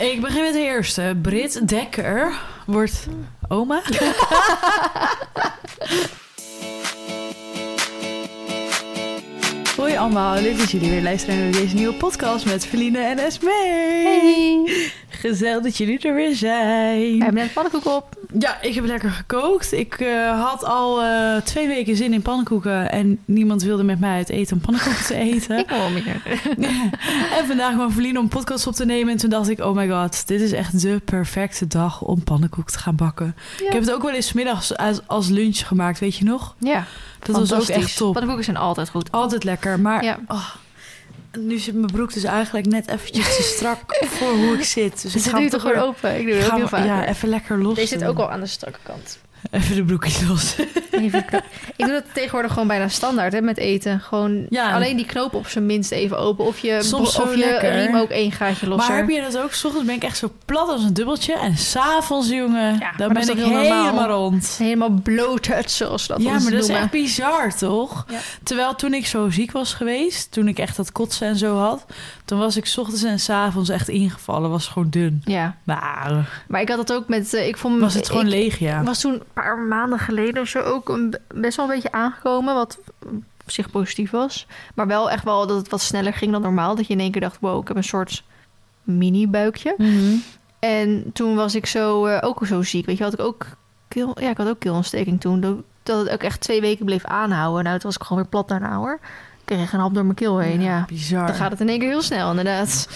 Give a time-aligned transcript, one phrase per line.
[0.00, 1.18] Ik begin met de eerste.
[1.22, 3.06] Brit Dekker wordt
[3.48, 3.82] oma.
[9.76, 13.50] Hoi allemaal, leuk dat jullie weer luisteren naar deze nieuwe podcast met Feline en Esme.
[14.04, 14.92] Hey.
[15.20, 17.18] Gezellig dat jullie er weer zijn.
[17.18, 18.16] We hebben net pannenkoek op.
[18.38, 19.72] Ja, ik heb lekker gekookt.
[19.72, 24.16] Ik eh, had al eh, twee weken zin in pannenkoeken en niemand wilde met mij
[24.16, 25.58] uit eten om pannenkoeken te eten.
[25.64, 26.22] Ik wil meer.
[27.38, 29.74] en vandaag kwam Feline om een podcast op te nemen en toen dacht ik, oh
[29.74, 33.36] my god, dit is echt de perfecte dag om pannenkoek te gaan bakken.
[33.58, 33.66] Ja.
[33.66, 36.54] Ik heb het ook wel eens middags als, als lunch gemaakt, weet je nog?
[36.58, 36.84] Ja,
[37.22, 38.12] Dat was ook echt top.
[38.12, 39.12] Pannenkoeken zijn altijd goed.
[39.12, 40.18] Altijd lekker, maar Ja.
[40.28, 40.48] oh,
[41.38, 43.78] nu zit mijn broek dus eigenlijk net eventjes te strak
[44.16, 44.92] voor hoe ik zit.
[45.02, 46.18] Dus ik Dus ga doe je hem toch gewoon weer- open?
[46.18, 46.84] Ik doe ik het ga heel vaak.
[46.86, 47.74] Ja, even lekker los.
[47.74, 49.18] Deze zit ook al aan de strakke kant.
[49.50, 50.54] Even de broekjes los.
[50.90, 51.38] Even kno-
[51.76, 54.00] ik doe dat tegenwoordig gewoon bijna standaard hè, met eten.
[54.00, 54.72] Gewoon Ja.
[54.74, 56.44] alleen die knoop op zijn minst even open.
[56.44, 57.72] Of je, Soms of je lekker.
[57.72, 58.88] riem ook één gaatje losser.
[58.90, 59.52] Maar heb je dat ook?
[59.52, 61.32] S ochtends ben ik echt zo plat als een dubbeltje.
[61.38, 63.60] En s'avonds, jongen, Ja, dan ben ik normaal?
[63.84, 64.54] helemaal rond.
[64.58, 68.04] Helemaal bloated, zoals dat Ja, maar dat is echt bizar, toch?
[68.08, 68.18] Ja.
[68.42, 71.86] Terwijl toen ik zo ziek was geweest, toen ik echt dat kotsen en zo had,
[72.30, 74.50] toen was ik ochtends en 's avonds echt ingevallen.
[74.50, 75.22] Was gewoon dun.
[75.24, 77.34] Ja, Maar maar ik had het ook met...
[77.34, 78.82] eh, ik vond, was het gewoon ik, leeg, ja.
[78.82, 82.54] Was toen een paar maanden geleden of zo ook een, best wel een beetje aangekomen.
[82.54, 82.78] Wat
[83.42, 84.46] op zich positief was.
[84.74, 86.74] Maar wel echt wel dat het wat sneller ging dan normaal.
[86.74, 88.24] Dat je in één keer dacht, wow, ik heb een soort
[88.82, 89.74] mini-buikje.
[89.76, 90.14] Mhm.
[90.58, 92.86] En toen was ik zo, eh, ook zo ziek.
[92.86, 93.46] Weet je, had ik ook
[93.88, 95.40] keel, ja, ik had ook keelontsteking toen.
[95.40, 97.64] Dat, dat het ook echt twee weken bleef aanhouden.
[97.64, 99.00] Nou, toen was ik gewoon weer plat daarna hoor.
[99.50, 100.84] Ik kreeg een hap door mijn keel heen, ja.
[100.88, 101.26] Bizar.
[101.26, 102.88] Dan gaat het in één keer heel snel, inderdaad.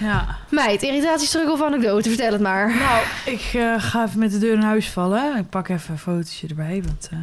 [0.00, 0.36] Ja.
[0.50, 2.68] Meid, irritatiestruggle of anekdote, vertel het maar.
[2.76, 5.36] Nou, ik eh, ga even met de deur in huis vallen.
[5.36, 7.08] Ik pak even een fotootje erbij, want...
[7.12, 7.18] eh,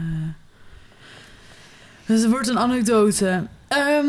[2.05, 3.47] Dus het wordt een anekdote.
[3.67, 4.05] Ehm,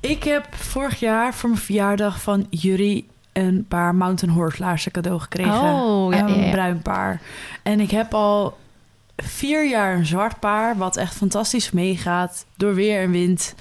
[0.00, 5.20] ik heb vorig jaar voor mijn verjaardag van Jury een paar Mountain Horse laarzen cadeau
[5.20, 5.52] gekregen.
[5.62, 6.50] Oh, ja, een ja, ja.
[6.50, 7.20] bruin paar.
[7.62, 8.58] En ik heb al
[9.22, 12.46] vier jaar een zwart paar, wat echt fantastisch meegaat.
[12.56, 13.54] Door weer en wind.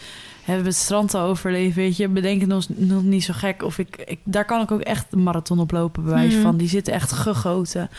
[0.44, 2.08] Hebben we het strand al overleefd, weet je.
[2.08, 3.64] Bedenk het nog, niet zo gek.
[3.64, 6.42] Of ik, ik, daar kan ik ook echt een marathon op lopen, bewijs Mhm.
[6.42, 6.58] van.
[6.58, 7.90] Die zitten echt gegoten.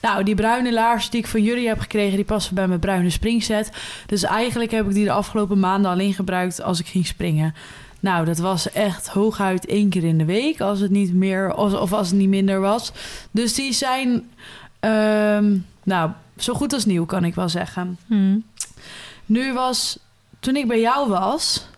[0.00, 2.16] Nou, die bruine laars die ik van jullie heb gekregen...
[2.16, 3.70] die passen bij mijn bruine springset.
[4.06, 6.62] Dus eigenlijk heb ik die de afgelopen maanden alleen gebruikt...
[6.62, 7.54] als ik ging springen.
[8.00, 10.60] Nou, dat was echt hooguit één keer in de week...
[10.60, 12.92] als het niet meer, of, of als het niet minder was.
[13.30, 14.30] Dus die zijn...
[14.80, 17.98] ehm, nou, zo goed als nieuw, kan ik wel zeggen.
[18.06, 18.38] Hm.
[19.26, 19.98] Nu was...
[20.40, 21.68] Toen ik bij jou was...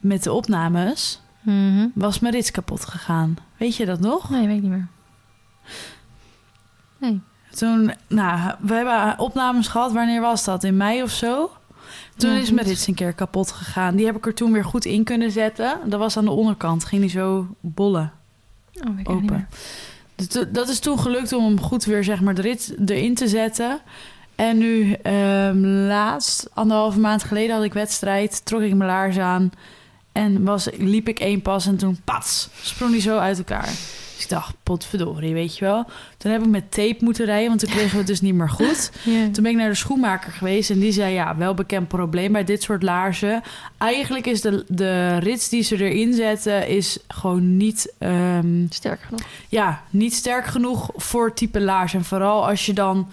[0.00, 1.20] met de opnames...
[1.40, 1.86] Mhm.
[1.94, 3.36] was mijn rits kapot gegaan.
[3.56, 4.30] Weet je dat nog?
[4.30, 4.86] Nee, weet ik niet meer.
[6.98, 7.20] Nee.
[7.50, 9.92] Toen, nou, we hebben opnames gehad.
[9.92, 10.64] Wanneer was dat?
[10.64, 11.50] In mei of zo?
[12.16, 13.96] Toen Ja, is mijn rits een keer kapot gegaan.
[13.96, 15.78] Die heb ik er toen weer goed in kunnen zetten.
[15.84, 16.84] Dat was aan de onderkant.
[16.84, 18.12] Ging die zo bollen
[18.74, 19.32] Oh, weet ik niet meer.
[19.32, 19.48] open.
[20.26, 23.80] Dat- is toen gelukt om hem goed weer, zeg maar, de rit erin te zetten.
[24.34, 28.44] En nu, ehm, laatst, anderhalve maand geleden had ik wedstrijd.
[28.44, 29.50] Trok ik mijn laars aan.
[30.12, 33.68] En was, liep ik één pas en toen, pats, sprong die zo uit elkaar.
[34.18, 35.84] Dus ik dacht, potverdorie, weet je wel.
[36.16, 38.50] Toen heb ik met tape moeten rijden, want toen kregen we het dus niet meer
[38.50, 38.90] goed.
[39.32, 41.12] Toen ben ik naar de schoenmaker geweest en die zei...
[41.12, 43.42] ja, wel bekend probleem bij dit soort laarzen.
[43.78, 46.68] Eigenlijk is de, de rits die ze erin zetten...
[46.68, 49.20] is gewoon niet, ehm, Sterk genoeg.
[49.48, 51.94] ja, niet sterk genoeg voor type laars.
[51.94, 53.08] En vooral als je dan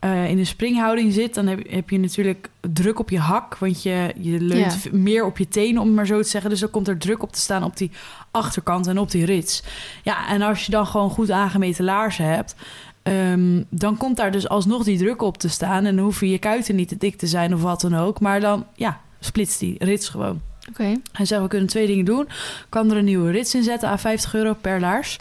[0.00, 1.34] eh, in een springhouding zit...
[1.34, 3.58] dan heb, heb je natuurlijk druk op je hak.
[3.58, 4.90] Want je, je leunt Ja.
[4.92, 6.50] meer op je tenen, om het maar zo te zeggen.
[6.50, 7.90] Dus dan komt er druk op te staan op die
[8.30, 9.62] achterkant en op die rits.
[10.02, 12.54] Ja, en als je dan gewoon goed aangemeten laarzen hebt...
[13.02, 15.84] Ehm, dan komt daar dus alsnog die druk op te staan.
[15.84, 18.20] En dan hoeven je kuiten niet te dik te zijn of wat dan ook.
[18.20, 20.40] Maar dan, ja, splitst die rits gewoon.
[20.68, 20.94] Oké.
[21.12, 22.28] Hij zei, we kunnen twee dingen doen.
[22.68, 25.18] Kan er een nieuwe rits in zetten aan 50 euro per laars.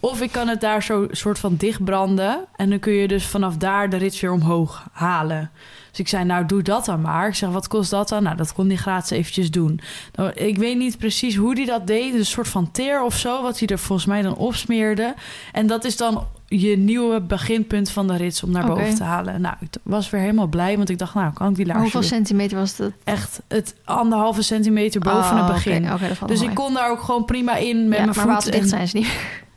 [0.00, 2.44] Of ik kan het daar zo soort van dichtbranden.
[2.56, 5.50] En dan kun je dus vanaf daar de rits weer omhoog halen.
[5.90, 7.28] Dus ik zei, nou doe dat dan maar.
[7.28, 8.22] Ik zeg, wat kost dat dan?
[8.22, 9.80] Nou, dat kon hij gratis eventjes doen.
[10.14, 12.14] Nou, ik weet niet precies hoe hij dat deed.
[12.14, 15.14] Een soort van teer of zo, wat hij er volgens mij dan opsmeerde.
[15.52, 19.40] En dat is dan je nieuwe beginpunt van de rits om naar boven te halen.
[19.40, 21.92] Nou, ik was weer helemaal blij, want ik dacht, nou, kan ik die Maar laars
[21.92, 22.92] hoeveel centimeter was dat?
[23.04, 25.88] Echt het anderhalve centimeter boven Oh, het begin.
[26.26, 28.24] Dus ik kon daar ook gewoon prima in met ja, mijn maar voet.
[28.24, 29.08] waterdicht en- zijn ze niet.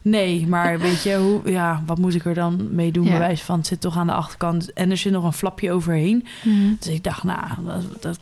[0.01, 3.05] Nee, maar weet je, hoe, ja, wat moet ik er dan mee doen?
[3.05, 3.11] Ja.
[3.11, 4.73] Bewijs van, het zit toch aan de achterkant.
[4.73, 6.25] En er zit nog een flapje overheen.
[6.79, 8.19] Dus ik dacht, nou, dat, dat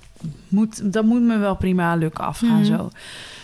[0.48, 2.66] moet, dat moet me wel prima lukken afgaan Mhm.
[2.66, 2.90] zo.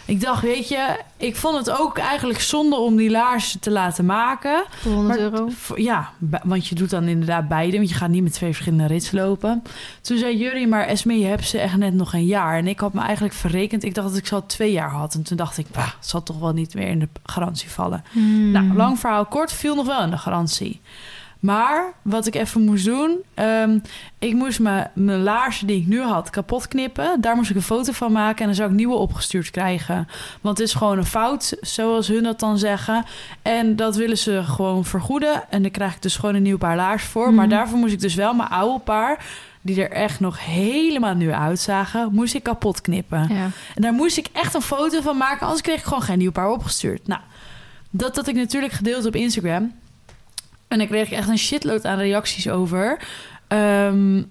[0.07, 4.05] Ik dacht, weet je, ik vond het ook eigenlijk zonde om die laars te laten
[4.05, 4.63] maken.
[4.69, 5.49] Voor 100 Maar- euro.
[5.75, 6.09] Ja,
[6.43, 7.77] want je doet dan inderdaad beide.
[7.77, 9.63] Want je gaat niet met twee verschillende rits lopen.
[10.01, 12.57] Toen zei jullie, maar Esme, je hebt ze echt net nog een jaar.
[12.57, 13.83] En ik had me eigenlijk verrekend.
[13.83, 15.13] Ik dacht dat ik ze al twee jaar had.
[15.13, 18.03] En toen dacht ik, bah, het zal toch wel niet meer in de garantie vallen.
[18.11, 18.51] Hmm.
[18.51, 20.81] Nou, lang verhaal kort, viel nog wel in de garantie.
[21.39, 23.79] Maar wat ik even moest doen, ehm,
[24.19, 27.21] ik moest mijn, mijn laarzen die ik nu had kapot knippen.
[27.21, 30.07] Daar moest ik een foto van maken en dan zou ik nieuwe opgestuurd krijgen.
[30.41, 33.03] Want het is gewoon een fout, zoals hun dat dan zeggen.
[33.41, 35.43] En dat willen ze gewoon vergoeden.
[35.51, 37.33] En dan krijg ik dus gewoon een nieuw paar laars voor.
[37.33, 37.55] Maar Mhm.
[37.55, 39.25] daarvoor moest ik dus wel mijn oude paar,
[39.61, 43.27] die er echt nog helemaal nieuw uitzagen, moest ik kapot knippen.
[43.29, 43.43] Ja.
[43.75, 46.31] En daar moest ik echt een foto van maken, anders kreeg ik gewoon geen nieuw
[46.31, 47.07] paar opgestuurd.
[47.07, 47.21] Nou,
[47.89, 49.71] dat had ik natuurlijk gedeeld op Instagram.
[50.75, 52.99] En daar kreeg ik echt een shitload aan reacties over.
[53.47, 54.23] Ehm,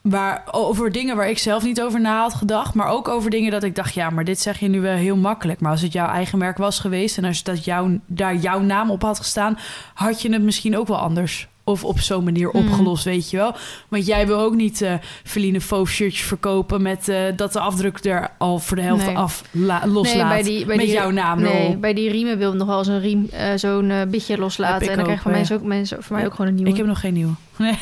[0.00, 2.74] waar, over dingen waar ik zelf niet over na had gedacht.
[2.74, 3.94] Maar ook over dingen dat ik dacht...
[3.94, 5.60] ja, maar dit zeg je nu wel heel makkelijk.
[5.60, 7.18] Maar als het jouw eigen merk was geweest...
[7.18, 9.58] en als dat jouw, daar jouw naam op had gestaan...
[9.94, 11.48] had je het misschien ook wel anders...
[11.68, 12.60] of op zo'n manier Hmm.
[12.68, 13.54] opgelost, weet je wel.
[13.88, 14.92] Want jij wil ook niet eh
[15.24, 16.82] Feline Fauve shirtjes verkopen...
[16.82, 19.16] met eh, dat de afdruk er al voor de helft Nee.
[19.16, 20.16] af la- loslaat.
[20.16, 21.80] Nee, bij die, bij met die, jouw naam Nee, erop.
[21.80, 24.88] bij die riemen wil ik nog wel eens een riem, eh, zo'n eh, bitje loslaten.
[24.88, 26.70] En dan krijgen van mensen ook mensen, voor mij ook gewoon een nieuwe.
[26.70, 27.32] Ik heb nog geen nieuwe.
[27.56, 27.78] Nee.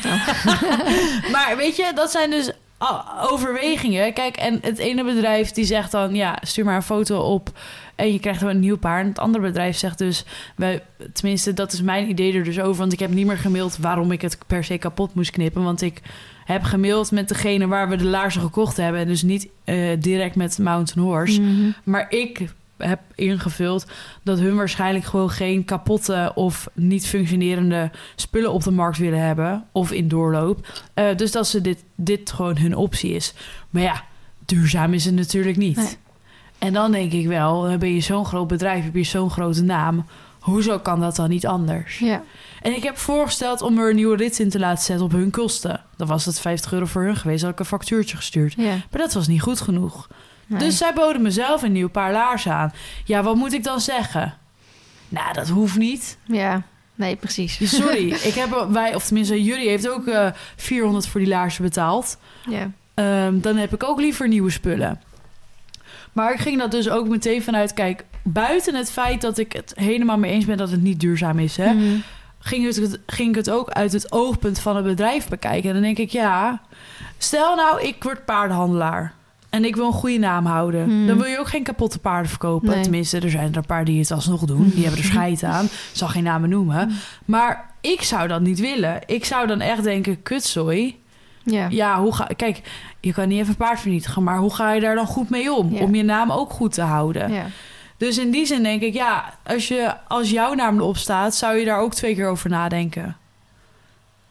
[1.33, 2.51] maar weet je, dat zijn dus
[3.29, 4.13] overwegingen.
[4.13, 6.15] Kijk, en het ene bedrijf die zegt dan...
[6.15, 7.49] ja, stuur maar een foto op
[7.97, 8.99] en je krijgt een nieuw paar.
[8.99, 10.25] En het andere bedrijf zegt dus...
[10.55, 10.83] Wij,
[11.13, 12.77] tenminste, dat is mijn idee er dus over.
[12.77, 15.63] Want ik heb niet meer gemaild waarom ik het per se kapot moest knippen.
[15.63, 16.01] Want ik
[16.45, 19.01] heb gemaild met degene waar we de laarzen gekocht hebben.
[19.01, 21.41] En dus niet eh, direct met Mountain Horse.
[21.41, 21.71] Mhm.
[21.83, 23.85] Maar ik heb ingevuld
[24.23, 29.63] dat hun waarschijnlijk gewoon geen kapotte of niet functionerende spullen op de markt willen hebben.
[29.71, 30.83] Of in doorloop.
[30.93, 33.33] Eh, dus dat ze dit, dit gewoon hun optie is.
[33.69, 34.03] Maar ja,
[34.45, 35.77] duurzaam is het natuurlijk niet.
[35.77, 35.97] Nee.
[36.57, 40.05] En dan denk ik wel, ben je zo'n groot bedrijf, heb je zo'n grote naam.
[40.39, 41.99] Hoezo kan dat dan niet anders?
[41.99, 42.23] Ja.
[42.61, 45.31] En ik heb voorgesteld om er een nieuwe rits in te laten zetten op hun
[45.31, 45.81] kosten.
[45.97, 48.53] Dan was het 50 euro voor hun geweest, had ik een factuurtje gestuurd.
[48.57, 48.69] ja.
[48.91, 50.07] Maar dat was niet goed genoeg.
[50.47, 50.59] Nee.
[50.59, 52.73] Dus zij boden mezelf een nieuw paar laarzen aan.
[53.05, 54.33] Ja, wat moet ik dan zeggen?
[55.09, 56.17] Nou, dat hoeft niet.
[56.25, 56.61] Ja,
[56.95, 57.75] nee, precies.
[57.75, 62.17] Sorry, ik heb wij, of tenminste, jullie heeft ook eh 400 voor die laarzen betaald.
[62.49, 62.71] Ja.
[62.93, 65.01] Ehm, dan heb ik ook liever nieuwe spullen.
[66.17, 69.73] Maar ik ging dat dus ook meteen vanuit, kijk, buiten het feit dat ik het
[69.75, 71.83] helemaal mee eens ben dat het niet duurzaam is, hè, Mhm.
[72.39, 75.67] ging, het, ging ik het ook uit het oogpunt van het bedrijf bekijken.
[75.67, 76.61] En dan denk ik, ja,
[77.17, 79.13] stel nou, ik word paardenhandelaar.
[79.49, 80.83] En ik wil een goede naam houden.
[80.83, 81.07] Hmm.
[81.07, 82.69] Dan wil je ook geen kapotte paarden verkopen.
[82.69, 82.81] Nee.
[82.81, 84.71] Tenminste, er zijn er een paar die het alsnog doen.
[84.73, 85.65] Die hebben er scheid aan.
[85.65, 86.91] Ik zal geen namen noemen.
[87.25, 88.99] Maar ik zou dat niet willen.
[89.05, 90.99] Ik zou dan echt denken, kutzooi.
[91.51, 91.67] Ja.
[91.69, 92.27] Ja, hoe ga...
[92.35, 92.61] Kijk,
[92.99, 94.23] je kan niet even een paard vernietigen.
[94.23, 95.73] Maar hoe ga je daar dan goed mee om?
[95.73, 95.81] Ja.
[95.81, 97.31] Om je naam ook goed te houden.
[97.33, 97.45] Ja.
[97.97, 101.55] Dus in die zin denk ik, ja, als, je, als jouw naam erop staat, zou
[101.57, 103.17] je daar ook twee keer over nadenken.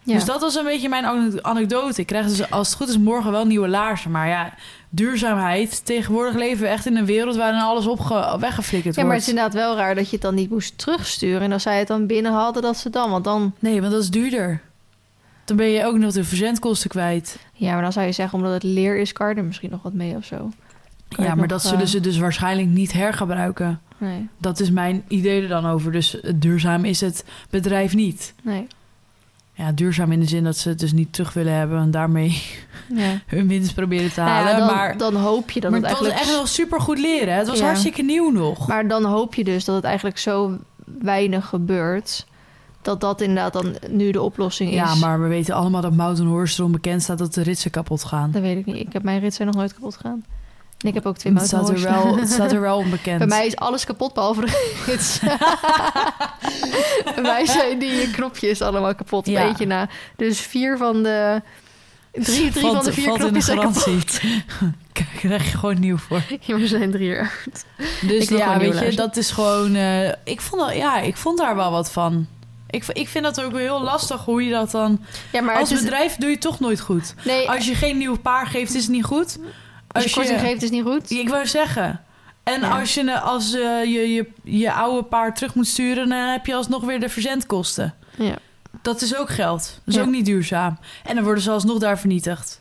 [0.03, 0.15] Ja.
[0.15, 2.01] Dus dat was een beetje mijn ane- anekdote.
[2.01, 4.11] Ik krijg dus als het goed is morgen wel nieuwe laarzen.
[4.11, 4.55] Maar ja,
[4.89, 5.85] duurzaamheid.
[5.87, 9.23] Tegenwoordig leven we echt in een wereld waarin alles opge weggeflikkerd Ja, maar het wordt.
[9.23, 11.41] is inderdaad wel raar dat je het dan niet moest terugsturen.
[11.41, 13.11] En als zij het dan binnen hadden, dat ze dan.
[13.11, 13.55] Want dan.
[13.59, 14.61] Nee, want dat is duurder.
[15.47, 17.39] Dan ben je ook nog de verzendkosten kwijt.
[17.53, 19.83] Ja, maar dan zou je zeggen, omdat het leer is, kan je er misschien nog
[19.83, 20.51] wat mee of zo.
[21.09, 23.81] Kan ja, maar dat zullen eh, ze dus waarschijnlijk niet hergebruiken.
[23.99, 25.93] Nee, Dat is mijn idee er dan over.
[25.93, 28.35] Dus duurzaam is het bedrijf niet.
[28.43, 28.67] nee.
[29.55, 31.79] Ja, duurzaam in de zin dat ze het dus niet terug willen hebben...
[31.81, 32.43] en daarmee
[32.95, 33.21] Ja.
[33.27, 34.51] hun winst proberen te Nou halen.
[34.53, 36.99] ja, dan, maar dan hoop je dat maar het het was echt nog super goed
[36.99, 37.35] leren.
[37.35, 37.65] Het was Ja.
[37.65, 38.67] hartstikke nieuw nog.
[38.69, 42.27] Maar dan hoop je dus dat het eigenlijk zo weinig gebeurt...
[42.87, 44.77] dat dat inderdaad dan nu de oplossing is.
[44.77, 48.05] Ja, maar we weten allemaal dat Mountain Horse erom bekend staat dat de ritsen kapot
[48.05, 48.31] gaan.
[48.31, 48.77] Dat weet ik niet.
[48.77, 50.25] Ik heb mijn rits zijn nog nooit kapot gegaan.
[50.77, 53.19] En ik heb ook twee Het staat, er mountain wel, het staat er wel onbekend.
[53.19, 55.19] Bij mij is alles kapot behalve de rits.
[57.15, 59.27] Bij mij zijn die knopjes allemaal kapot.
[59.27, 59.49] Ja.
[59.49, 59.89] Beetje na.
[60.17, 61.43] Dus vier van de...
[62.13, 63.77] Drie, drie van de vier knopjes de zijn kapot.
[63.83, 64.45] garantie.
[64.93, 66.23] Kijk, daar krijg je gewoon nieuw voor.
[66.41, 67.45] Ja, er zijn drie er.
[68.07, 69.75] Dus ja, weet je, dat is gewoon...
[69.75, 72.27] eh, ik, vond al, ja, ik vond daar wel wat van.
[72.77, 75.01] Ik, ik vind dat ook heel lastig hoe je dat dan...
[75.33, 77.15] Ja, maar als het is- bedrijf doe je het toch nooit goed.
[77.25, 79.39] Nee, Als je geen nieuw paar geeft, is het niet goed.
[79.89, 81.11] als je korting geeft is niet goed.
[81.11, 82.01] Ik wou zeggen.
[82.43, 82.79] En Ja.
[82.81, 86.09] als, je, als eh, je, je je oude paard terug moet sturen...
[86.09, 87.95] dan heb je alsnog weer de verzendkosten.
[88.17, 88.35] Ja,
[88.83, 89.63] Dat is ook geld.
[89.85, 90.01] Dat is Ja.
[90.03, 90.79] ook niet duurzaam.
[91.05, 92.61] En dan worden ze alsnog daar vernietigd.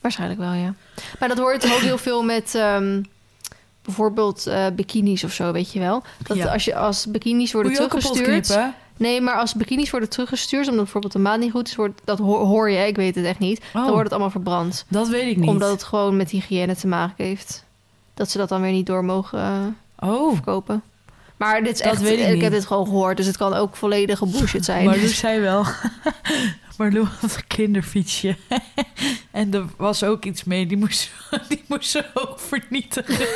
[0.00, 0.74] waarschijnlijk wel, ja.
[1.18, 2.54] Maar dat hoort ook heel veel met...
[2.54, 3.02] ehm,
[3.84, 6.02] bijvoorbeeld eh, bikinis of zo, weet je wel.
[6.26, 6.46] Dat Ja.
[6.52, 8.46] als, je, als bikinis worden Moet je ook kapot teruggestuurd...
[8.60, 8.74] knippen?
[8.96, 10.66] Nee, maar als bikinis worden teruggestuurd...
[10.68, 11.76] omdat bijvoorbeeld de maat niet goed is...
[11.76, 13.60] Wordt, dat hoor, je, ik weet het echt niet...
[13.72, 14.84] dan Oh, wordt het allemaal verbrand.
[14.88, 15.48] dat weet ik niet.
[15.48, 17.64] Omdat het gewoon met hygiëne te maken heeft.
[18.14, 19.38] Dat ze dat dan weer niet door mogen
[19.98, 20.82] eh, Oh, verkopen.
[21.36, 22.00] Maar dit is Dat echt...
[22.02, 22.42] weet ik ik niet.
[22.42, 23.16] heb dit gewoon gehoord...
[23.16, 24.84] dus het kan ook volledige bullshit zijn.
[24.84, 25.64] maar Lou zei wel.
[26.76, 28.36] Maar Lou had een kinderfietsje.
[29.30, 30.66] en er was ook iets mee.
[30.66, 31.10] Die moest,
[31.48, 33.26] die moest ze ook vernietigen.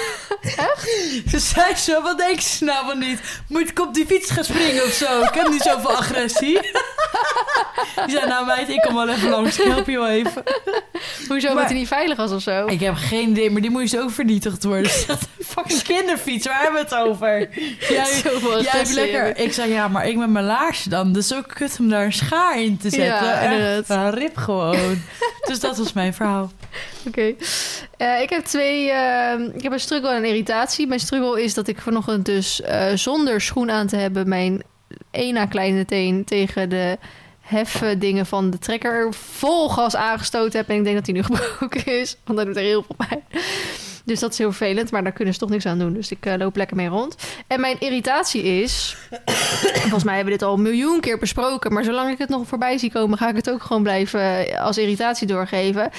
[1.30, 3.20] Ze zei zo, wat denk ze nou wel niet?
[3.48, 5.22] Moet ik op die fiets gaan springen of zo?
[5.22, 6.52] Ik heb niet zoveel agressie.
[8.06, 9.58] die zei, nou meid, ik kom wel even langs.
[9.58, 10.42] Ik help je wel even.
[11.28, 12.66] Hoezo, Maar- hij niet veilig was of zo?
[12.66, 14.90] Ik heb geen idee, maar die moest ook vernietigd worden.
[15.44, 17.48] Fucking kinderfiets, waar hebben we het over?
[17.88, 18.22] Jij,
[18.62, 19.26] jij lekker.
[19.26, 19.38] ik.
[19.38, 21.12] Ik zei ja, maar ik met mijn laarsje dan.
[21.12, 23.26] Dus ook kut om daar een schaar in te zetten.
[23.26, 23.27] Ja,
[23.86, 25.02] Een rip gewoon.
[25.48, 26.52] dus dat was mijn verhaal.
[27.06, 27.34] Oké.
[27.96, 28.90] Eh, ik heb twee...
[28.90, 30.86] eh, ik heb een struggle en een irritatie.
[30.86, 34.28] Mijn struggle is dat ik vanochtend dus eh, zonder schoen aan te hebben...
[34.28, 34.62] mijn
[35.10, 36.98] één na kleine teen tegen de
[37.40, 40.68] heffen dingen van de trekker vol gas aangestoten heb.
[40.68, 42.16] En ik denk dat hij nu gebroken is.
[42.24, 43.22] Want dat doet er heel veel pijn.
[44.08, 45.92] Dus dat is heel vervelend, maar daar kunnen ze toch niks aan doen.
[45.92, 47.16] Dus ik eh, loop lekker mee rond.
[47.46, 48.96] En mijn irritatie is...
[49.80, 51.72] volgens mij hebben we dit al een miljoen keer besproken...
[51.72, 53.18] maar zolang ik het nog voorbij zie komen...
[53.18, 55.90] ga ik het ook gewoon blijven eh, als irritatie doorgeven...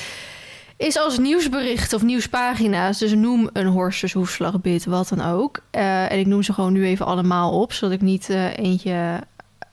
[0.78, 2.98] is als nieuwsbericht of nieuwspagina's...
[2.98, 5.60] dus noem een horses, hoefslagbit, wat dan ook.
[5.72, 7.74] Eh, en ik noem ze gewoon nu even allemaal op...
[7.74, 9.20] zodat ik niet eentje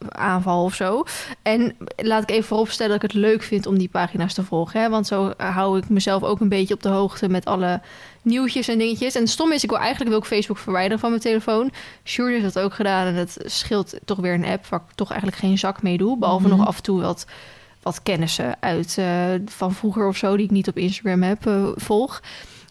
[0.09, 1.05] aanval of zo.
[1.43, 4.81] En laat ik even vooropstellen dat ik het leuk vind om die pagina's te volgen.
[4.81, 4.89] Hè?
[4.89, 7.81] Want zo hou ik mezelf ook een beetje op de hoogte met alle
[8.27, 9.15] nieuwtjes en dingetjes.
[9.15, 11.71] En stom is, ik wil eigenlijk wil ik Facebook verwijderen van mijn telefoon.
[12.05, 15.11] Shure heeft dat ook gedaan en dat scheelt toch weer een app waar ik toch
[15.11, 16.19] eigenlijk geen zak mee doe.
[16.19, 16.57] Behalve Mhm.
[16.57, 17.27] nog af en toe wat,
[17.83, 21.69] wat kennissen uit eh, van vroeger of zo die ik niet op Instagram heb eh,
[21.75, 22.23] volg.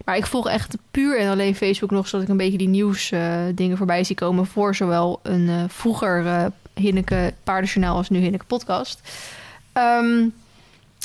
[0.05, 3.11] Maar ik volg echt puur en alleen Facebook nog, zodat ik een beetje die nieuws
[3.11, 8.99] eh, dingen voorbij zie komen voor zowel een vroeger Hinneke paardenjournaal als nu Hinneke podcast.
[9.73, 10.27] Ehm,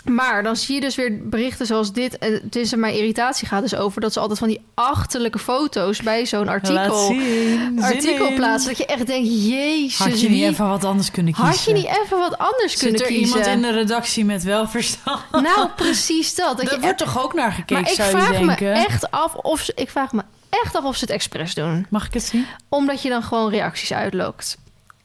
[0.04, 2.19] maar dan zie je dus weer berichten zoals dit.
[2.19, 6.02] En het is mijn irritatie gaat dus over dat ze altijd van die achterlijke foto's
[6.02, 7.83] bij zo'n artikel, zien.
[7.83, 8.69] Artikel plaatsen.
[8.69, 11.52] Dat je echt denkt, jezus, Had je niet wie- even wat anders kunnen kiezen?
[11.54, 13.26] had je niet even wat anders Zit kunnen er kiezen?
[13.38, 15.21] iemand in de redactie met wel verstand?
[15.33, 16.57] Nou, precies dat.
[16.57, 19.35] dat Daar je wordt toch ook naar gekeken, maar ik je vraag me echt af
[19.35, 21.87] of ze, ik vraag me echt af of ze het expres doen.
[21.90, 22.47] Mag ik het zien?
[22.69, 24.59] Omdat je dan gewoon reacties uitlokt.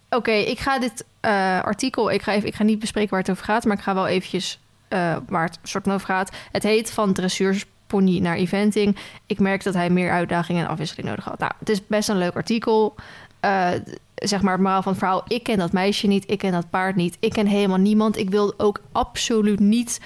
[0.09, 2.11] Oké, ik ga dit eh, artikel...
[2.11, 3.65] Ik ga, even, ik ga niet bespreken waar het over gaat...
[3.65, 4.59] maar ik ga wel eventjes
[4.95, 6.31] eh, waar het soort over gaat.
[6.51, 8.97] Het heet van dressuurspony naar eventing.
[9.25, 11.39] Ik merk dat hij meer uitdaging en afwisseling nodig had.
[11.39, 12.95] Nou, het is best een leuk artikel.
[13.39, 13.69] Eh,
[14.15, 15.23] zeg maar het van het verhaal.
[15.27, 16.31] Ik ken dat meisje niet.
[16.31, 17.17] Ik ken dat paard niet.
[17.19, 18.17] Ik ken helemaal niemand.
[18.17, 19.99] Ik wil ook absoluut niet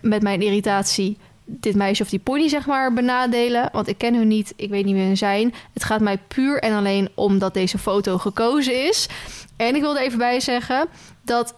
[0.00, 3.68] met mijn irritatie dit meisje of die pony zeg maar benadelen.
[3.72, 5.54] Want ik ken hun niet, ik weet niet wie hun zijn.
[5.72, 9.08] Het gaat mij puur en alleen omdat deze foto gekozen is.
[9.56, 10.88] En ik wil er even bij zeggen
[11.22, 11.54] dat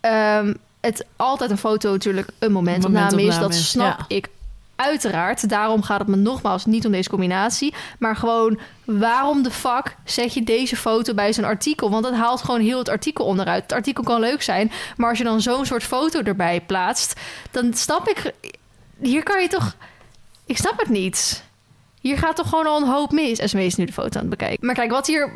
[0.00, 0.54] ehm,
[0.84, 3.54] het altijd een foto natuurlijk een momentopname Momentopname is.
[3.56, 4.16] Dat snap ja.
[4.16, 4.28] ik
[4.76, 5.48] uiteraard.
[5.48, 7.74] Daarom gaat het me nogmaals niet om deze combinatie.
[7.98, 11.90] Maar gewoon, waarom de fuck zet je deze foto bij zo'n artikel?
[11.90, 13.62] Want dat haalt gewoon heel het artikel onderuit.
[13.62, 17.20] Het artikel kan leuk zijn, maar als je dan zo'n soort foto erbij plaatst...
[17.50, 18.32] dan snap ik...
[19.00, 19.76] Hier kan je toch...
[20.46, 21.44] Ik snap het niet.
[22.00, 23.38] Hier gaat toch gewoon al een hoop mis.
[23.38, 24.66] Ze is nu de foto aan het bekijken.
[24.66, 25.32] Maar kijk, wat hier...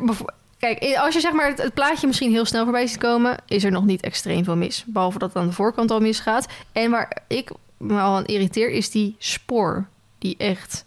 [0.59, 3.37] Kijk, als je zeg maar het, het plaatje misschien heel snel voorbij ziet komen...
[3.47, 4.83] is er nog niet extreem veel mis.
[4.87, 6.47] Behalve dat het aan de voorkant al misgaat.
[6.71, 9.87] En waar ik me al aan irriteer, is die spoor.
[10.17, 10.85] Die echt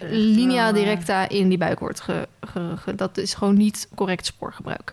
[0.00, 4.92] linea directa in die buik wordt ge, ge- ge- Dat is gewoon niet correct spoorgebruik.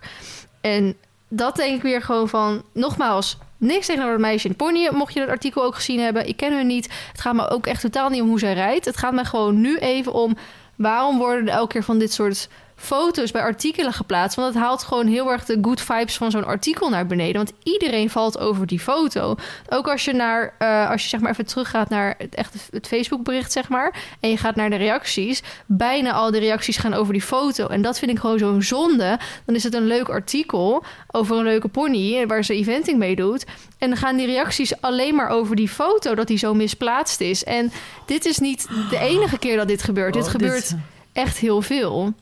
[0.61, 0.95] En
[1.27, 2.63] dat denk ik weer gewoon van...
[2.73, 4.89] Nogmaals, niks tegenover het meisje in pony.
[4.91, 6.27] Mocht je dat artikel ook gezien hebben.
[6.27, 6.89] Ik ken hun niet.
[7.11, 8.85] Het gaat me ook echt totaal niet om hoe zij rijdt.
[8.85, 10.37] Het gaat me gewoon nu even om...
[10.75, 12.49] waarom worden er elke keer van dit soort
[12.81, 14.35] foto's bij artikelen geplaatst?
[14.35, 17.35] Want het haalt gewoon heel erg de good vibes van zo'n artikel naar beneden.
[17.35, 19.35] Want iedereen valt over die foto.
[19.69, 22.87] Ook als je naar, eh, als je zeg maar even teruggaat naar het echte het
[22.87, 24.01] Facebook bericht, zeg maar.
[24.19, 25.41] En je gaat naar de reacties.
[25.65, 27.67] Bijna al de reacties gaan over die foto.
[27.67, 29.19] En dat vind ik gewoon zo'n zonde.
[29.45, 33.45] Dan is het een leuk artikel over een leuke pony waar ze eventing mee doet.
[33.77, 37.43] En dan gaan die reacties alleen maar over die foto dat die zo misplaatst is.
[37.43, 37.71] En
[38.05, 40.13] dit is niet de enige keer dat dit gebeurt.
[40.13, 40.75] dit Oh, gebeurt
[41.13, 42.13] echt heel veel.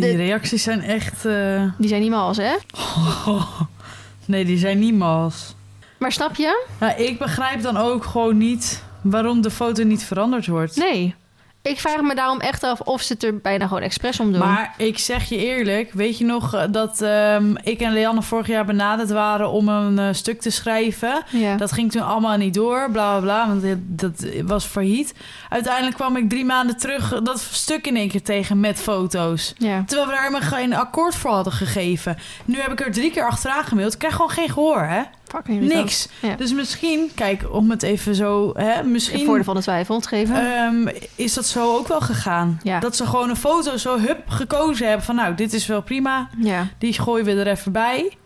[0.00, 1.24] Die de- reacties zijn echt...
[1.24, 2.54] eh, Die zijn niet mals, hè?
[4.26, 5.54] nee, die zijn niet mals.
[5.98, 6.64] Maar snap je?
[6.80, 10.76] Ja, ik begrijp dan ook gewoon niet waarom de foto niet veranderd wordt.
[10.76, 11.14] Nee.
[11.68, 14.40] Ik vraag me daarom echt af of ze het er bijna gewoon expres om doen.
[14.40, 18.46] Maar ik zeg je eerlijk, weet je nog eh, dat ehm, ik en Leanne vorig
[18.46, 21.22] jaar benaderd waren om een eh, stuk te schrijven?
[21.30, 21.56] ja.
[21.56, 25.14] Dat ging toen allemaal niet door, bla bla bla, want dit- dat was failliet.
[25.48, 29.54] Uiteindelijk kwam ik drie maanden terug dat stuk in één keer tegen met foto's.
[29.58, 29.82] ja.
[29.86, 32.16] Terwijl we daar helemaal geen akkoord voor hadden gegeven.
[32.44, 33.92] Nu heb ik er drie keer achteraan gemaild.
[33.92, 35.02] Ik krijg gewoon geen gehoor, hè?
[35.34, 35.60] Fucking.
[35.72, 36.08] Niks.
[36.22, 36.34] Ja.
[36.36, 40.36] Dus misschien, kijk, om het even zo, hè, misschien voordeel van de twijfel te geven.
[40.56, 42.60] ehm, is dat zo ook wel gegaan.
[42.62, 42.80] Ja.
[42.80, 46.28] Dat ze gewoon een foto zo hup gekozen hebben van, nou, dit is wel prima.
[46.38, 46.66] ja.
[46.78, 48.16] Die gooien we er even bij.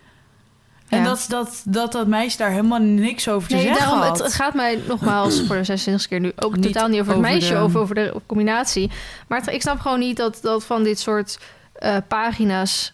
[0.89, 1.05] En Ja.
[1.05, 4.19] dat, dat, dat dat meisje daar helemaal niks over te Nee, zeggen daarom, had.
[4.19, 7.21] het, gaat mij nogmaals voor de 26 keer nu ook Niet totaal niet over het
[7.21, 8.91] meisje de- of over de combinatie.
[9.29, 11.39] Maar het- ik snap gewoon niet dat, dat van dit soort
[11.73, 12.93] eh, pagina's.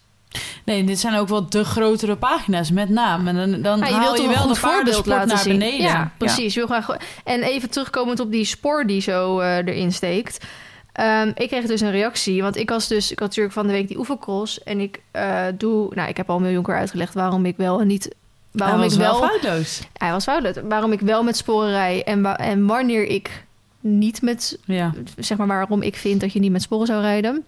[0.64, 3.28] Nee, dit zijn ook wel de grotere pagina's met naam.
[3.28, 5.58] En dan, dan Ja, je haal je een wel de voorbeeld laten naar zien.
[5.58, 5.80] beneden.
[5.80, 6.54] Ja, precies.
[6.54, 6.96] Wil graag...
[7.24, 10.44] En even terugkomend op die spoor die zo eh, erin steekt.
[10.92, 13.72] Ehm, ik kreeg dus een reactie, want ik was dus, ik had natuurlijk van de
[13.72, 17.14] week die oefencross en ik eh, doe, nou, ik heb al een miljoen keer uitgelegd
[17.14, 18.14] waarom ik wel en niet,
[18.50, 19.80] waarom Hij was ik wel, wel foutloos.
[19.96, 23.44] hij was foutloos, waarom ik wel met sporen rij en, wa- en wanneer ik
[23.80, 24.92] niet met Ja.
[25.18, 27.44] zeg maar waarom ik vind dat je niet met sporen zou rijden.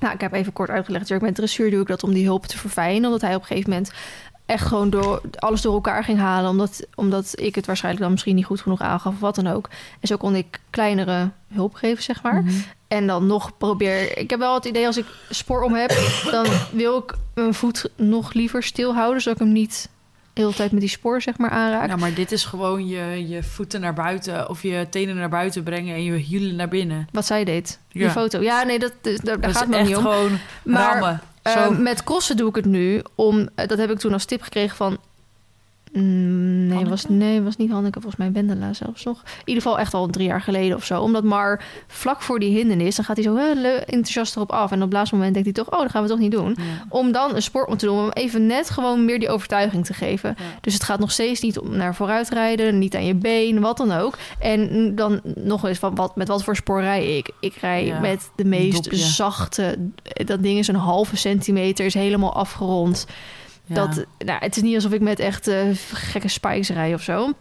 [0.00, 1.20] Nou, ik heb even kort uitgelegd.
[1.20, 3.04] Met dressuur doe ik dat om die hulp te verfijnen.
[3.04, 3.92] Omdat hij op een gegeven moment
[4.46, 6.50] echt gewoon door, alles door elkaar ging halen.
[6.50, 9.68] Omdat, omdat ik het waarschijnlijk dan misschien niet goed genoeg aangaf of wat dan ook.
[10.00, 12.42] En zo kon ik kleinere hulp geven, zeg maar.
[12.42, 12.54] Mhm.
[12.88, 14.18] En dan nog probeer...
[14.18, 15.90] Ik heb wel het idee als ik spoor om heb...
[16.30, 19.22] dan wil ik mijn voet nog liever stil houden...
[19.22, 19.88] zodat ik hem niet
[20.36, 21.88] de hele tijd met die spoor zeg maar aanraak.
[21.88, 25.62] Ja, maar dit is gewoon je, je voeten naar buiten of je tenen naar buiten
[25.62, 27.08] brengen en je hielen naar binnen.
[27.12, 27.78] Wat zij deed.
[27.88, 28.10] Die Ja.
[28.10, 28.40] foto.
[28.42, 30.02] Ja, nee, dat, dat, gaat echt niet om.
[30.02, 31.20] gewoon Maar rammen.
[31.42, 33.02] Eh, met crossen doe ik het nu.
[33.14, 34.98] Om, eh, dat heb ik toen als tip gekregen van...
[35.96, 38.00] Mm, nee, was, nee, was niet Hanneke.
[38.00, 39.22] Volgens mij Wendela zelfs nog.
[39.22, 41.00] In ieder geval echt al drie jaar geleden of zo.
[41.00, 42.96] Omdat maar vlak voor die hindernis...
[42.96, 44.70] dan gaat hij zo heel enthousiast erop af.
[44.70, 45.74] En op het laatste moment denkt hij toch...
[45.74, 46.56] oh, dat gaan we toch niet doen.
[46.58, 46.62] Ja.
[46.88, 47.98] Om dan een sport te doen.
[47.98, 50.34] Om even net gewoon meer die overtuiging te geven.
[50.38, 50.44] Ja.
[50.60, 52.78] Dus het gaat nog steeds niet om naar vooruit rijden.
[52.78, 54.18] Niet aan je been, wat dan ook.
[54.38, 57.30] En dan nog eens van wat, met wat voor spoor rij ik?
[57.40, 58.98] Ik rij Ja, met de meest dopje.
[58.98, 59.78] zachte...
[60.24, 61.84] Dat ding is een halve centimeter.
[61.84, 63.06] Is helemaal afgerond.
[63.66, 63.74] Ja.
[63.74, 65.60] Dat, nou, het is niet alsof ik met echt eh,
[65.92, 67.32] gekke spikes rij of zo.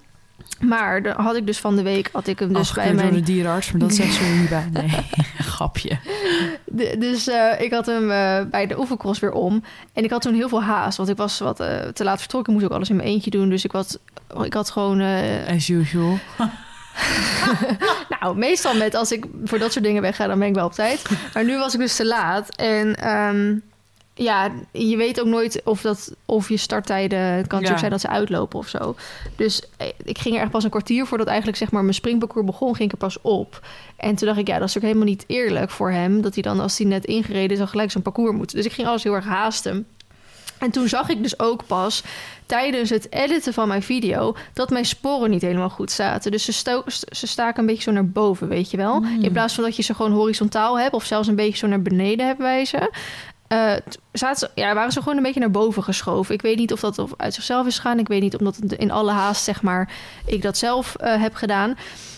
[0.60, 2.10] Maar dan had ik dus van de week...
[2.12, 3.08] had ik hem dus bij mijn...
[3.08, 4.70] door de dierenarts, maar dat zegt ze er niet bij.
[4.72, 4.90] Nee,
[5.54, 5.98] grapje.
[6.66, 9.64] De- dus eh, ik had hem eh, bij de oefencross weer om.
[9.94, 10.98] En ik had toen heel veel haast.
[10.98, 11.58] Want ik was wat
[11.94, 12.54] te laat vertrokken.
[12.54, 13.50] Ik moest ook alles in mijn eentje doen.
[13.50, 14.00] Dus ik had,
[14.44, 15.02] ik had gewoon...
[15.48, 16.20] As usual.
[18.20, 20.28] nou, meestal met als ik voor dat soort dingen wegga...
[20.28, 21.10] dan ben ik wel op tijd.
[21.34, 22.56] Maar nu was ik dus te laat.
[22.56, 23.56] En ehm,
[24.18, 27.20] ja, je weet ook nooit of, dat, of je starttijden...
[27.20, 27.78] Het kan natuurlijk Ja.
[27.78, 28.96] zijn dat ze uitlopen of zo.
[29.36, 32.46] Dus eh, ik ging er echt pas een kwartier voordat eigenlijk zeg maar mijn springparcours
[32.46, 32.76] begon...
[32.76, 33.68] ging ik er pas op.
[33.96, 36.22] En toen dacht ik, ja, dat is ook helemaal niet eerlijk voor hem...
[36.22, 37.60] dat hij dan als hij net ingereden is...
[37.60, 38.52] al gelijk zo'n parcours moet.
[38.52, 39.88] Dus ik ging alles heel erg haasten.
[40.60, 42.04] En toen zag ik dus ook pas
[42.46, 46.32] tijdens het editen van mijn video dat mijn sporen niet helemaal goed zaten.
[46.32, 49.00] Dus ze, ze staken een beetje zo naar boven, weet je wel.
[49.00, 49.24] Mm.
[49.24, 51.82] In plaats van dat je ze gewoon horizontaal hebt of zelfs een beetje zo naar
[51.82, 52.90] beneden hebt wijzen.
[54.12, 56.34] Zaten ze, ja, waren ze gewoon een beetje naar boven geschoven.
[56.36, 58.00] Ik weet niet of dat uit zichzelf is gegaan.
[58.00, 59.92] Ik weet niet omdat in alle haast, zeg maar,
[60.26, 61.78] ik dat zelf eh, heb gedaan.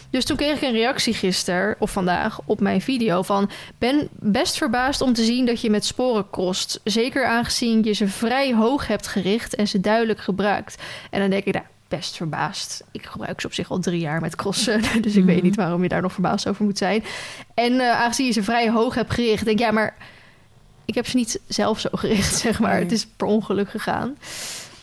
[0.09, 3.49] Dus toen kreeg ik een reactie gisteren of vandaag op mijn video van...
[3.77, 6.79] ben best verbaasd om te zien dat je met sporen kost.
[6.83, 10.75] Zeker aangezien je ze vrij hoog hebt gericht en ze duidelijk gebruikt.
[11.09, 12.83] En dan denk ik, nou, best verbaasd.
[12.91, 14.81] Ik gebruik ze op zich al drie jaar met crossen.
[15.01, 15.45] Dus ik weet Mhm.
[15.45, 17.03] niet waarom je daar nog verbaasd over moet zijn.
[17.53, 19.95] En eh, aangezien je ze vrij hoog hebt gericht, denk ik, ja, maar...
[20.87, 22.73] ik heb ze niet zelf zo gericht, zeg maar.
[22.73, 22.83] Nee.
[22.83, 24.17] Het is per ongeluk gegaan.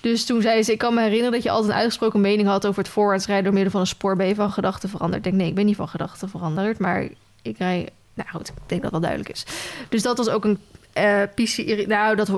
[0.00, 2.66] Dus toen zei ze, ik kan me herinneren dat je altijd een uitgesproken mening had
[2.66, 4.16] over het voorwaarts rijden door middel van een spoor.
[4.16, 5.24] Ben je van gedachten veranderd?
[5.24, 7.08] Ik denk, nee, ik ben niet van gedachten veranderd, maar
[7.42, 7.88] ik rij...
[8.14, 9.44] Nou goed, ik denk dat dat duidelijk is.
[9.88, 10.58] Dus dat was ook een
[10.92, 11.86] eh PC...
[11.86, 12.30] Nou, dat,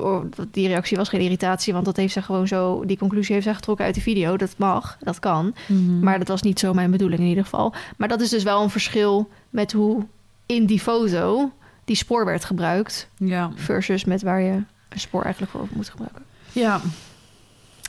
[0.51, 2.85] die reactie was geen irritatie, want dat heeft ze gewoon zo...
[2.85, 4.37] Die conclusie heeft zij getrokken uit de video.
[4.37, 5.55] Dat mag, dat kan.
[5.67, 5.99] Mhm.
[5.99, 7.73] Maar dat was niet zo mijn bedoeling in ieder geval.
[7.97, 10.05] Maar dat is dus wel een verschil met hoe
[10.45, 11.51] in die foto
[11.87, 13.07] die spoor werd gebruikt...
[13.17, 13.51] Ja.
[13.55, 14.51] versus met waar je
[14.89, 16.23] een spoor eigenlijk voor moet gebruiken.
[16.51, 16.81] Ja.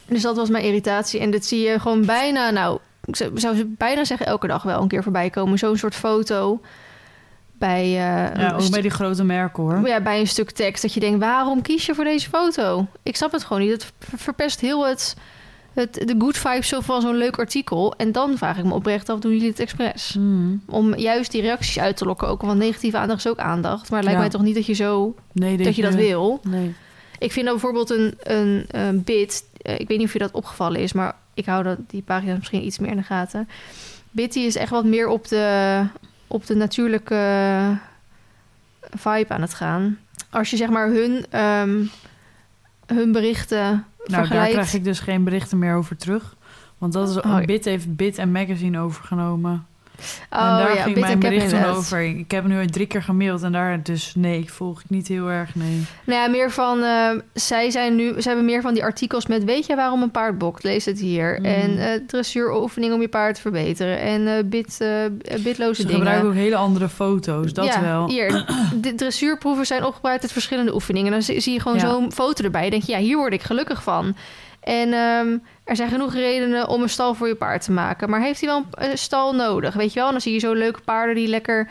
[0.06, 1.20] Dus dat was mijn irritatie.
[1.20, 4.82] En dit zie je gewoon bijna, nou, ik zou zou bijna zeggen elke dag wel
[4.82, 5.58] een keer voorbij komen.
[5.58, 6.60] Zo'n soort foto
[7.52, 9.88] bij, eh, ja, ook bij die grote merken hoor.
[9.88, 10.82] ja, bij een stuk tekst.
[10.82, 12.86] Dat je denkt, waarom kies je voor deze foto?
[13.02, 13.70] Ik snap het gewoon niet.
[13.72, 15.16] Het ver- verpest heel het,
[15.80, 17.94] het, de good vibes van zo'n leuk artikel.
[17.96, 20.14] En dan vraag ik me oprecht af, doen jullie het expres?
[20.18, 20.56] Mhm.
[20.66, 22.42] Om juist die reacties uit te lokken ook.
[22.42, 23.90] Want negatieve aandacht is ook aandacht.
[23.90, 24.18] Maar het lijkt Ja.
[24.18, 26.40] mij toch niet dat je zo Nee, dat je dat wil.
[26.42, 26.74] Nee.
[27.18, 29.44] Ik vind dat bijvoorbeeld een, een, een bit.
[29.62, 32.36] eh, ik weet niet of je dat opgevallen is, maar ik hou dat, die pagina's
[32.38, 33.48] misschien iets meer in de gaten.
[34.10, 35.82] Bit die is echt wat meer op de
[36.26, 37.16] op de natuurlijke
[38.80, 39.98] vibe aan het gaan.
[40.30, 41.84] Als je zeg maar hun, ehm,
[42.86, 46.36] hun berichten Nou, daar krijg ik dus geen berichten meer over terug.
[46.78, 47.44] Want dat is Oh.
[47.44, 49.66] Bit heeft Bit en Magazine overgenomen.
[50.30, 52.02] Oh en daar ja, ging mijn bericht over.
[52.02, 55.54] Ik heb nu drie keer gemaild en daar dus nee, volg ik niet heel erg,
[55.54, 55.84] nee.
[56.04, 59.44] Nou ja, meer van, eh, zij zijn nu, ze hebben meer van die artikels met,
[59.44, 60.62] weet je waarom een paard bokt?
[60.62, 61.38] Lees het hier.
[61.40, 61.44] Mhm.
[61.44, 64.00] En eh dressuuroefening om je paard te verbeteren.
[64.00, 64.78] En eh bit,
[65.42, 66.00] bitloze Ze dingen.
[66.00, 68.08] gebruiken ook hele andere foto's, dat ja, wel.
[68.08, 68.44] Hier,
[68.80, 71.12] de dressuurproeven zijn opgebouwd uit verschillende oefeningen.
[71.12, 71.88] En dan zie je gewoon Ja.
[71.88, 72.64] zo'n foto erbij.
[72.64, 74.16] Je denkt, ja, hier word ik gelukkig van.
[74.60, 75.36] En ehm,
[75.68, 78.10] er zijn genoeg redenen om een stal voor je paard te maken.
[78.10, 79.74] Maar heeft hij wel een, een stal nodig?
[79.74, 80.06] Weet je wel?
[80.06, 81.68] En dan zie je zo leuke paarden die lekker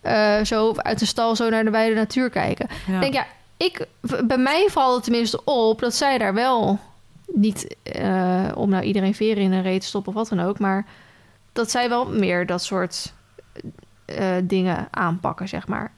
[0.00, 2.68] eh, zo uit de stal zo naar de wijde natuur kijken.
[2.86, 2.94] Ja.
[2.94, 3.86] Ik denk, ja, ik,
[4.24, 6.78] bij mij valt het tenminste op dat zij daar wel
[7.26, 10.58] niet eh, om nou iedereen veren in een reet te stoppen of wat dan ook,
[10.58, 10.86] maar
[11.52, 13.12] dat zij wel meer dat soort
[14.04, 15.92] eh, dingen aanpakken, zeg maar.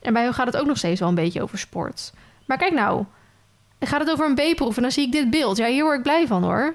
[0.00, 2.12] En bij hun gaat het ook nog steeds wel een beetje over sport.
[2.44, 3.04] Maar kijk nou,
[3.80, 5.56] gaat het over een B-proef en dan zie ik dit beeld.
[5.56, 6.74] Ja, hier word ik blij van hoor.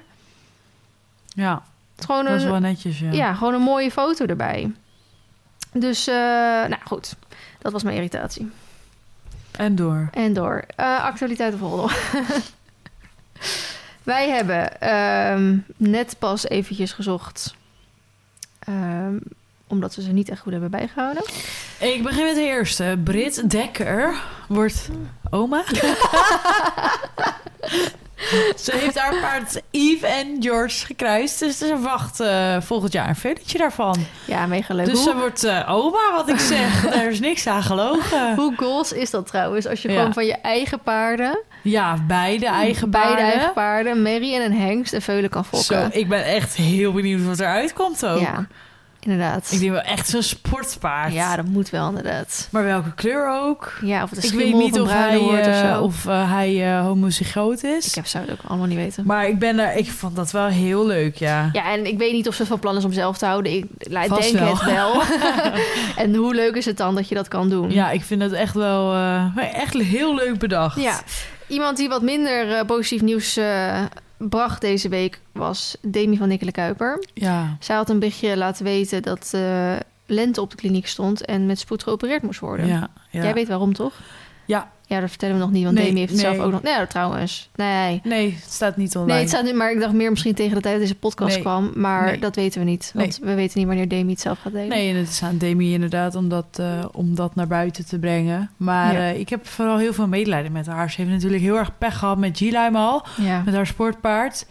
[1.34, 1.52] Ja,
[1.90, 3.10] Het is gewoon dat is een, wel netjes, ja.
[3.12, 4.72] ja, gewoon een mooie foto erbij.
[5.72, 7.14] Dus, eh, nou goed,
[7.58, 8.50] dat was mijn irritatie.
[9.50, 10.08] En door.
[10.12, 10.64] En door.
[10.76, 11.96] Eh actualiteiten volgen.
[14.02, 17.54] Wij hebben ehm, net pas eventjes gezocht.
[18.58, 19.16] ehm,
[19.66, 21.22] omdat we ze niet echt goed hebben bijgehouden.
[21.78, 23.00] Ik begin met de eerste.
[23.04, 24.14] Brit Dekker
[24.48, 24.88] wordt
[25.30, 25.64] oma.
[28.64, 31.38] ze heeft haar paard Eve en George gekruist.
[31.38, 34.06] Dus ze wacht eh, volgend jaar een velletje daarvan.
[34.26, 34.86] Ja, mega leuk.
[34.86, 36.80] Dus hoe, ze wordt eh, oma, wat ik zeg.
[36.94, 38.34] Daar is niks aan gelogen.
[38.34, 39.66] hoe goals is dat trouwens?
[39.66, 39.96] Als je Ja.
[39.96, 41.38] gewoon van je eigen paarden...
[41.62, 43.32] Ja, beide eigen beide paarden.
[43.32, 45.98] eigen paarden, Mary en een hengst en veulen kan Zo, fokken.
[45.98, 48.20] ik ben echt heel benieuwd wat eruit komt ook.
[48.20, 48.46] ja,
[49.04, 49.48] inderdaad.
[49.52, 51.12] Ik denk wel echt zo'n sportpaard.
[51.12, 52.48] Ja, dat moet wel inderdaad.
[52.50, 53.78] Maar welke kleur ook?
[53.82, 55.82] Ja, of het een Ik weet niet of hij, wordt of eh, zo.
[55.82, 57.86] of, eh, hij eh homozygoot is.
[57.86, 59.06] Ik heb, zou het ook allemaal niet weten.
[59.06, 61.48] Maar ik ben er, ik vond dat wel heel leuk, ja.
[61.52, 63.52] Ja, en ik weet niet of ze van plan is om zelf te houden.
[63.52, 63.66] Ik
[64.08, 64.58] Vast denk wel.
[64.58, 65.02] het wel.
[66.04, 67.70] en hoe leuk is het dan dat je dat kan doen?
[67.70, 68.94] Ja, ik vind het echt wel
[69.36, 70.80] echt heel leuk bedacht.
[70.80, 71.00] Ja.
[71.52, 73.82] Iemand die wat minder eh, positief nieuws eh,
[74.16, 77.04] bracht deze week was Demi van Nikkelen Kuiper.
[77.14, 77.56] Ja.
[77.60, 81.58] Zij had een berichtje laten weten dat eh, Lente op de kliniek stond en met
[81.58, 82.66] spoed geopereerd moest worden.
[82.66, 83.22] Ja, ja.
[83.22, 83.92] Jij weet waarom, toch?
[84.44, 84.70] Ja.
[84.86, 86.62] Ja, dat vertellen we nog niet, want Nee, Demi heeft het zelf ook nog...
[86.62, 87.50] Nee, trouwens.
[87.54, 88.00] Nee.
[88.04, 89.12] Nee, het staat niet online.
[89.12, 91.32] Nee, het staat nu, maar ik dacht meer misschien tegen de tijd dat deze podcast
[91.34, 91.40] Nee.
[91.40, 91.72] kwam.
[91.74, 92.92] Maar dat weten we niet.
[92.94, 94.68] Want we weten niet wanneer Demi het zelf gaat delen.
[94.68, 97.98] Nee, en het is aan Demi inderdaad om dat, eh, om dat naar buiten te
[97.98, 98.50] brengen.
[98.56, 98.98] Maar Ja.
[98.98, 100.90] eh, ik heb vooral heel veel medelijden met haar.
[100.90, 103.42] Ze heeft natuurlijk heel erg pech gehad met Gila al, Ja.
[103.44, 104.46] met haar sportpaard.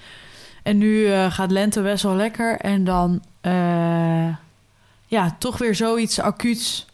[0.63, 2.57] En nu eh, gaat Lente best wel lekker.
[2.59, 3.21] En dan,
[5.07, 6.85] ja, toch weer zoiets acuuts.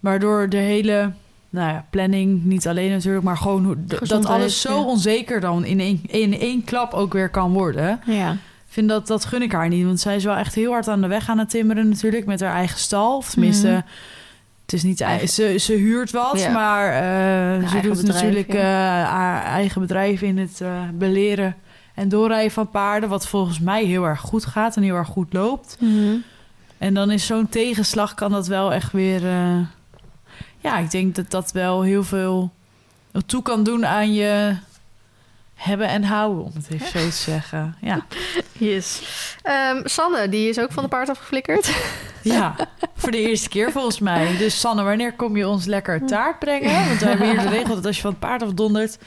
[0.00, 1.12] Waardoor de hele,
[1.50, 4.82] nou ja, planning, niet alleen natuurlijk, maar gewoon hoe, dat alles zo ja.
[4.84, 8.00] onzeker dan in één, in één klap ook weer kan worden.
[8.06, 8.36] Ja.
[8.68, 9.84] Vind dat, dat gun ik haar niet.
[9.84, 12.26] Want zij is wel echt heel hard aan de weg aan het timmeren natuurlijk.
[12.26, 13.16] Met haar eigen stal.
[13.16, 13.80] Of tenminste, Mhm.
[14.62, 15.00] het is niet...
[15.00, 16.50] Eigen- Ze, ze huurt wat, Ja.
[16.52, 21.56] maar eh, ze doet bedrijf, natuurlijk eh, haar eigen bedrijf in het eh, beleren
[21.94, 23.08] en doorrijden van paarden.
[23.08, 25.76] Wat volgens mij heel erg goed gaat en heel erg goed loopt.
[25.80, 26.14] Mhm.
[26.78, 29.22] En dan is zo'n tegenslag kan dat wel echt weer...
[30.68, 32.52] ja, ik denk dat dat wel heel veel
[33.26, 34.56] toe kan doen aan je
[35.54, 37.76] hebben en houden, om het even zo te zeggen.
[37.80, 38.06] Ja.
[38.52, 39.02] Yes.
[39.42, 41.70] Ehm, Sanne, die is ook van de paard afgeflikkerd.
[42.22, 42.54] Ja,
[42.96, 44.36] voor de eerste keer volgens mij.
[44.36, 46.86] Dus Sanne, wanneer kom je ons lekker taart brengen?
[46.88, 48.98] Want we hebben hier de regel dat als je van het paard afdondert...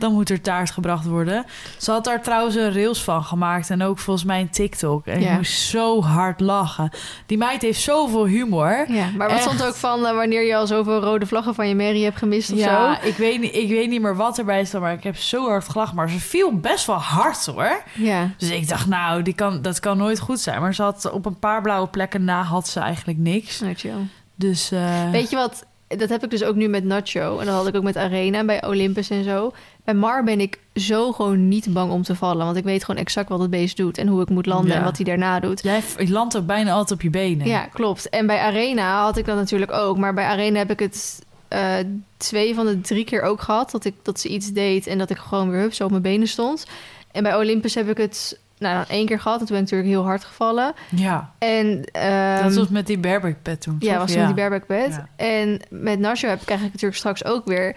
[0.00, 1.44] dan moet er taart gebracht worden.
[1.78, 3.70] Ze had daar trouwens een rails van gemaakt...
[3.70, 5.06] en ook volgens mij een TikTok.
[5.06, 5.30] En Ja.
[5.30, 6.90] ik moest zo hard lachen.
[7.26, 8.84] Die meid heeft zoveel humor.
[8.88, 9.46] Ja, maar wat Echt.
[9.46, 12.52] stond ook van eh, wanneer je al zoveel rode vlaggen van je Mary hebt gemist
[12.52, 13.06] of Ja, zo?
[13.08, 14.80] ik weet, niet, ik weet niet meer wat erbij staat...
[14.80, 15.96] maar ik heb zo hard gelachen.
[15.96, 17.82] Maar ze viel best wel hard, hoor.
[17.94, 18.30] Ja.
[18.36, 20.60] Dus ik dacht, nou, die kan, dat kan nooit goed zijn.
[20.60, 22.42] Maar ze had op een paar blauwe plekken na...
[22.42, 23.60] had ze eigenlijk niks.
[23.60, 23.92] Nou, chill.
[24.34, 24.70] Dus...
[24.70, 25.64] eh, Weet je wat?
[25.96, 27.38] Dat heb ik dus ook nu met Nacho.
[27.38, 29.52] En dat had ik ook met Arena bij Olympus en zo.
[29.84, 32.44] Bij Mar ben ik zo gewoon niet bang om te vallen.
[32.44, 33.98] Want ik weet gewoon exact wat het beest doet.
[33.98, 34.76] En hoe ik moet landen Ja.
[34.78, 35.62] en wat hij daarna doet.
[35.62, 37.46] Jij landt ook bijna altijd op je benen.
[37.46, 38.08] Ja, klopt.
[38.08, 39.96] En bij Arena had ik dat natuurlijk ook.
[39.98, 41.74] Maar bij Arena heb ik het eh,
[42.16, 43.70] twee van de drie keer ook gehad.
[43.70, 46.02] Dat, ik, dat ze iets deed en dat ik gewoon weer hup, zo op mijn
[46.02, 46.66] benen stond.
[47.12, 49.40] En bij Olympus heb ik het nou, dan één keer gehad.
[49.40, 50.72] En toen ben ik natuurlijk heel hard gevallen.
[50.88, 53.76] Ja, En, ehm, dat was met die bareback pet toen.
[53.78, 54.64] Ja, was toen die bareback.
[54.68, 55.08] Ja.
[55.16, 57.76] En met Nacho heb, krijg ik natuurlijk straks ook weer...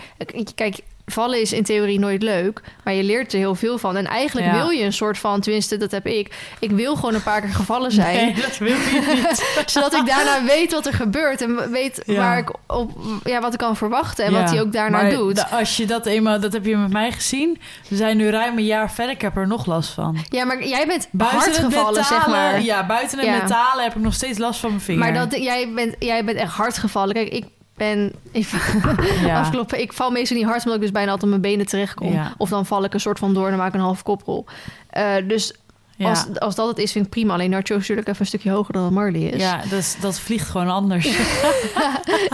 [0.55, 3.95] Kijk, vallen is in theorie nooit leuk, maar je leert er heel veel van.
[3.95, 4.53] En eigenlijk Ja.
[4.53, 6.35] wil je een soort van, tenminste, dat heb ik.
[6.59, 8.15] Ik wil gewoon een paar keer gevallen zijn.
[8.15, 9.53] Nee, dat wil je niet.
[9.71, 12.15] zodat ik daarna weet wat er gebeurt en weet Ja.
[12.15, 12.91] waar ik op,
[13.23, 15.51] ja, wat ik kan verwachten en Ja, wat hij ook daarna maar doet.
[15.51, 17.57] als je dat eenmaal, dat heb je met mij gezien.
[17.87, 19.13] We zijn nu ruim een jaar verder.
[19.15, 20.17] Ik heb er nog last van.
[20.29, 22.61] ja, maar jij bent Buiten hard gevallen, metalen, zeg maar.
[22.61, 24.99] Ja, buiten het metalen heb ik nog steeds last van mijn vinger.
[24.99, 27.13] Maar dat, jij, bent, jij bent echt hard gevallen.
[27.13, 28.11] Kijk, ik ben...
[28.31, 28.47] Ik,
[29.25, 29.39] ja.
[29.39, 29.81] afkloppen.
[29.81, 32.11] Ik val meestal niet hard, omdat ik dus bijna altijd op mijn benen terechtkom.
[32.11, 32.33] Ja.
[32.37, 34.45] Of dan val ik een soort van door en dan maak ik een half koprol.
[34.89, 35.53] Eh, dus
[35.95, 36.09] ja.
[36.09, 37.33] als, als dat het is, vind ik prima.
[37.33, 39.41] Alleen Nacho is natuurlijk even een stukje hoger dan Marley is.
[39.41, 41.03] ja, dat, is- dat vliegt gewoon anders.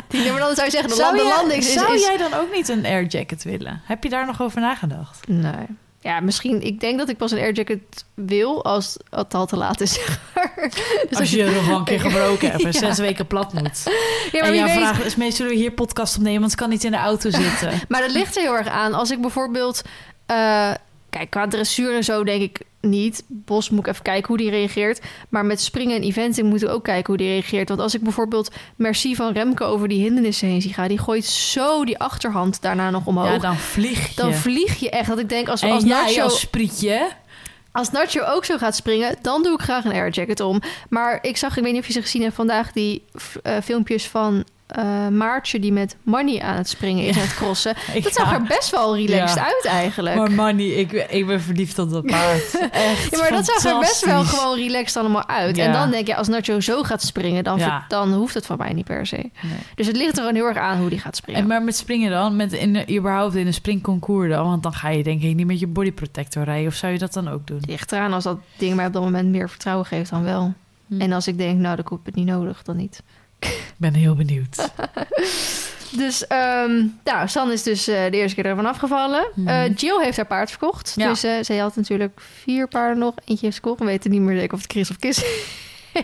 [0.07, 1.73] Die, maar dan zou je zeggen, de, Zou, land, de jij, landing is...
[1.73, 3.81] zou jij dan ook niet een air jacket willen?
[3.83, 5.27] Heb je daar nog over nagedacht?
[5.27, 5.65] Nee.
[6.01, 6.61] Ja, misschien...
[6.61, 9.99] Ik denk dat ik pas een airjacket wil als het al te laat is.
[11.09, 12.79] Dus Als je er nog wel een keer gebroken hebt en Ja.
[12.79, 13.83] zes weken plat moet.
[14.31, 14.75] Ja, maar en jouw weet...
[14.75, 17.29] vraag is, meest zullen we hier podcast opnemen, want ik kan niet in de auto
[17.29, 17.71] zitten.
[17.87, 18.93] Maar dat ligt er heel erg aan.
[18.93, 19.81] Als ik bijvoorbeeld...
[20.25, 20.71] eh,
[21.09, 23.23] kijk, qua dressuur en zo denk ik niet.
[23.27, 25.01] Bos moet ik even kijken hoe die reageert.
[25.29, 27.69] Maar met springen en eventing moet ik ook kijken hoe die reageert.
[27.69, 30.87] Want als ik bijvoorbeeld Merci van Remke over die hindernissen heen zie gaan...
[30.87, 33.31] die gooit zo die achterhand daarna nog omhoog.
[33.31, 34.15] Ja, dan vlieg je.
[34.15, 35.07] dan vlieg je echt.
[35.07, 37.09] Dat ik denk, als, en als, jij Nacho, als sprietje...
[37.71, 39.15] als Nacho ook zo gaat springen...
[39.21, 40.61] dan doe ik graag een airjacket om.
[40.89, 42.71] Maar ik zag, ik weet niet of je ze gezien hebt vandaag...
[42.71, 43.03] die
[43.43, 47.15] eh, filmpjes van eh, Maartje die met Money aan het springen is...
[47.15, 47.21] Ja.
[47.21, 47.75] en het crossen.
[48.03, 49.45] Dat zag er best wel relaxed Ja.
[49.45, 50.15] uit eigenlijk.
[50.15, 52.59] Maar Manny, ik, ik ben verliefd op dat paard.
[52.71, 55.55] Echt Ja, maar dat zag er best wel gewoon relaxed allemaal uit.
[55.55, 55.65] Ja.
[55.65, 58.73] En dan denk je, als Nacho zo gaat springen, dan, dan hoeft het van mij
[58.73, 59.15] niet per se.
[59.15, 59.31] Nee.
[59.75, 61.41] Dus het ligt er gewoon heel erg aan hoe die gaat springen.
[61.41, 64.73] En maar met springen dan, met in, de- überhaupt in een springconcours dan, want dan
[64.73, 67.47] ga je denk ik niet met je bodyprotector rijden, of zou je dat dan ook
[67.47, 67.59] doen?
[67.67, 70.53] Ligt eraan als dat ding mij op dat moment meer vertrouwen geeft dan wel.
[70.87, 71.01] Hm.
[71.01, 73.01] En als ik denk, nou, dat heb ik het niet nodig, dan niet.
[73.79, 74.57] Ik ben heel benieuwd.
[75.91, 79.27] Dus, ehm nou, San is dus eh, de eerste keer ervan afgevallen.
[79.35, 79.47] Mhm.
[79.47, 80.93] Eh, Jill heeft haar paard verkocht.
[80.95, 81.09] Ja.
[81.09, 83.13] Dus eh, zij had natuurlijk vier paarden nog.
[83.25, 83.79] Eentje heeft verkocht.
[83.79, 85.23] We weten niet meer zeker of het Chris of Kis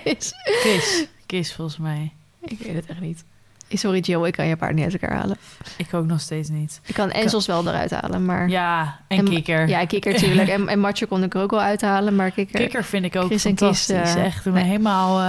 [0.04, 0.34] is.
[0.64, 2.14] Kis, Kis volgens mij.
[2.42, 3.24] Ik weet het echt niet.
[3.70, 5.38] Sorry Jill, ik kan je paard niet uit elkaar halen.
[5.78, 6.80] Ik ook nog steeds niet.
[6.86, 8.50] Ik kan Enzels wel eruit halen, maar...
[8.50, 9.68] Ja, en, En- kikker.
[9.68, 10.50] Ja, kikker natuurlijk.
[10.50, 12.60] En, en matje kon ik er ook wel uithalen, maar kikker...
[12.60, 14.16] Kikker vind ik ook Chris Kies, fantastisch.
[14.16, 14.64] Echt, nee.
[14.64, 15.20] helemaal,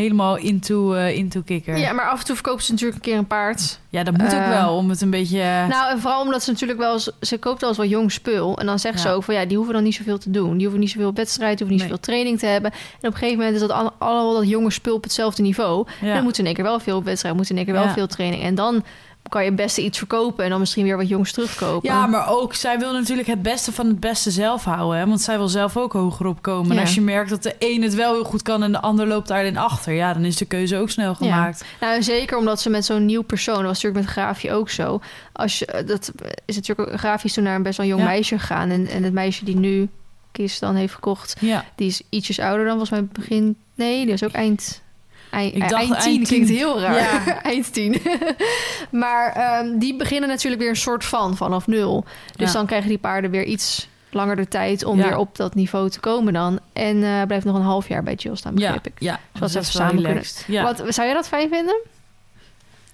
[0.00, 1.76] helemaal into, eh, into kikker.
[1.78, 3.78] Ja, maar af en toe verkoopt ze natuurlijk een keer een paard.
[3.88, 5.38] Ja, dat moet ook Eh, wel, om het een beetje...
[5.68, 7.10] Nou, en vooral omdat ze natuurlijk wel eens...
[7.20, 8.58] Ze koopt wel eens wat jong spul.
[8.58, 9.34] En dan zegt ze ook van...
[9.34, 10.52] Ja, die hoeven dan niet zoveel te doen.
[10.52, 11.88] Die hoeven niet zoveel wedstrijd, die hoeven niet Nee.
[11.88, 12.70] zoveel training te hebben.
[12.72, 15.86] En op een gegeven moment is dat al- allemaal dat jonge spul op hetzelfde niveau.
[16.00, 16.06] ja.
[16.06, 17.92] En dan moeten in één keer wel veel wedstrijd, moeten in één keer wel Ja.
[17.94, 18.42] veel training.
[18.42, 18.84] En dan
[19.28, 21.90] kan je het beste iets verkopen en dan misschien weer wat jongs terugkopen.
[21.90, 24.98] Ja, maar ook, zij wil natuurlijk het beste van het beste zelf houden.
[24.98, 25.06] Hè?
[25.06, 26.70] Want zij wil zelf ook hoger opkomen.
[26.70, 26.80] En Ja.
[26.80, 29.28] als je merkt dat de een het wel heel goed kan en de ander loopt
[29.28, 29.92] daarin achter...
[29.92, 31.64] ja, dan is de keuze ook snel gemaakt.
[31.80, 34.70] Nou, en zeker omdat ze met zo'n nieuw persoon, dat was natuurlijk met Graafje ook
[34.70, 35.00] zo.
[35.32, 36.12] Als je, dat
[36.44, 38.06] is natuurlijk ook grafisch toen naar een best wel jong Ja.
[38.06, 38.70] meisje gegaan.
[38.70, 39.88] En, en het meisje die nu
[40.32, 43.56] Kis dan heeft gekocht, Ja, die is ietsjes ouder dan, was mij begin.
[43.74, 44.82] Nee, die is ook eind.
[45.30, 46.24] Eind, Ik dacht eind eind tien tien.
[46.26, 46.94] klinkt heel raar.
[47.00, 47.42] Ja.
[47.52, 48.02] eind tien.
[48.90, 52.04] maar ehm, die beginnen natuurlijk weer een soort van vanaf nul.
[52.36, 52.52] Dus Ja.
[52.58, 55.02] dan krijgen die paarden weer iets langer de tijd om Ja.
[55.08, 56.58] weer op dat niveau te komen dan.
[56.72, 58.92] En eh blijft nog een half jaar bij Jill staan, ja, begreep ik.
[58.98, 59.20] ja.
[59.32, 60.46] Ze dat is even samen relaxed.
[60.62, 61.80] Wat, zou jij dat fijn vinden?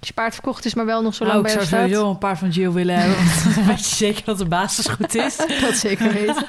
[0.03, 1.79] Als je paard verkocht is, maar wel nog zo lang ik bij zou staat?
[1.79, 3.17] sowieso een paar van Jill willen hebben.
[3.17, 5.35] Want dan weet je zeker dat de basis goed is.
[5.61, 6.45] Dat zeker weten.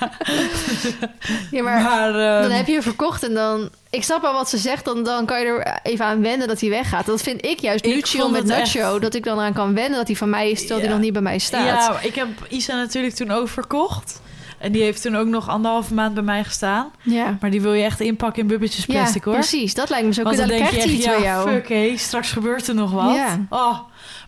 [1.50, 3.70] ja, maar, Maar, ehm, dan heb je hem verkocht en dan...
[3.90, 6.60] Ik snap wel wat ze zegt, dan, dan kan je er even aan wennen dat
[6.60, 7.06] hij weggaat.
[7.06, 8.98] Dat vind ik juist nu Ik chill met het echt- Nacho.
[8.98, 10.84] Dat ik dan aan kan wennen dat hij van mij is, terwijl Ja.
[10.84, 11.66] hij nog niet bij mij staat.
[11.66, 14.20] Ja, ik heb Isa natuurlijk toen ook verkocht.
[14.64, 16.90] En die heeft toen ook nog anderhalve maand bij mij gestaan.
[17.02, 17.36] ja.
[17.40, 19.38] Maar die wil je echt inpakken in bubbeltjes plastic, ja, hoor.
[19.40, 19.74] precies.
[19.74, 20.22] Dat lijkt me zo.
[20.22, 21.48] Want dan Dan denk je echt, iets bij ja, jou.
[21.50, 23.14] fuck, hé, straks gebeurt er nog wat.
[23.14, 23.38] Ja.
[23.50, 23.78] Oh.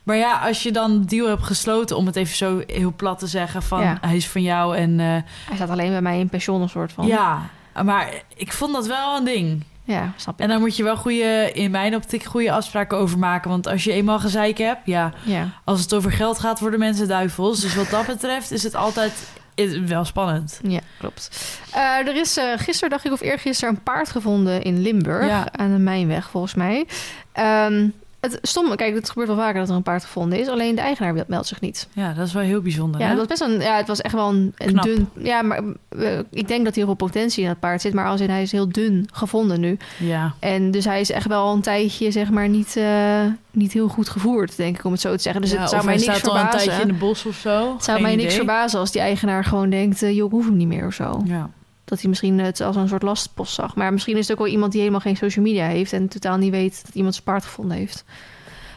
[0.03, 3.19] Maar ja, als je dan de deal hebt gesloten, om het even zo heel plat
[3.19, 3.99] te zeggen, van Ja.
[4.01, 6.93] hij is van jou en eh, Hij staat alleen bij mij in pension, een soort
[6.93, 7.07] van.
[7.07, 7.43] ja.
[7.85, 9.65] Maar ik vond dat wel een ding.
[9.85, 10.41] Ja, snap ik.
[10.41, 13.51] En daar moet je wel goede, in mijn optiek, goede afspraken over maken.
[13.51, 15.49] Want als je eenmaal gezeik hebt, ja, Ja.
[15.65, 17.61] als het over geld gaat, worden mensen duivels.
[17.61, 19.13] Dus wat dat betreft is het altijd
[19.57, 20.61] is wel spannend.
[20.63, 21.31] Ja, klopt.
[21.73, 25.27] Eh, er is eh, gisteren, dacht ik, of eergisteren een paard gevonden in Limburg.
[25.27, 25.49] Ja.
[25.53, 26.87] Aan de Mijnweg, volgens mij.
[27.33, 27.89] Ehm,
[28.33, 30.49] het stomme, kijk, het gebeurt wel vaker dat er een paard gevonden is.
[30.49, 31.89] Alleen de eigenaar meld- meldt zich niet.
[31.93, 33.01] Ja, dat is wel heel bijzonder.
[33.01, 33.17] Ja, hè?
[33.17, 35.09] dat was best een, ja, het was echt wel een, dun...
[35.19, 37.95] Ja, maar eh, ik denk dat hij heel veel potentie in het paard zit.
[37.95, 39.77] Maar als in, hij is heel dun gevonden nu.
[39.99, 40.35] ja.
[40.41, 44.09] En dus hij is echt wel een tijdje, zeg maar, niet, eh, niet heel goed
[44.09, 45.43] gevoerd, denk ik, om het zo te zeggen.
[45.43, 46.67] Dus Ja, het zou of mij hij niks staat al een verbazen.
[46.69, 47.73] tijdje in de bos of zo.
[47.75, 50.03] Het zou Geen mij niks verbazen als die eigenaar gewoon denkt...
[50.03, 51.23] eh, joh, ik hoef hem niet meer of zo.
[51.25, 51.51] Ja.
[51.87, 53.77] Dat hij misschien het als een soort lastpost zag.
[53.77, 55.93] Maar misschien is het ook wel iemand die helemaal geen social media heeft...
[55.93, 58.05] en totaal niet weet dat iemand zijn paard gevonden heeft.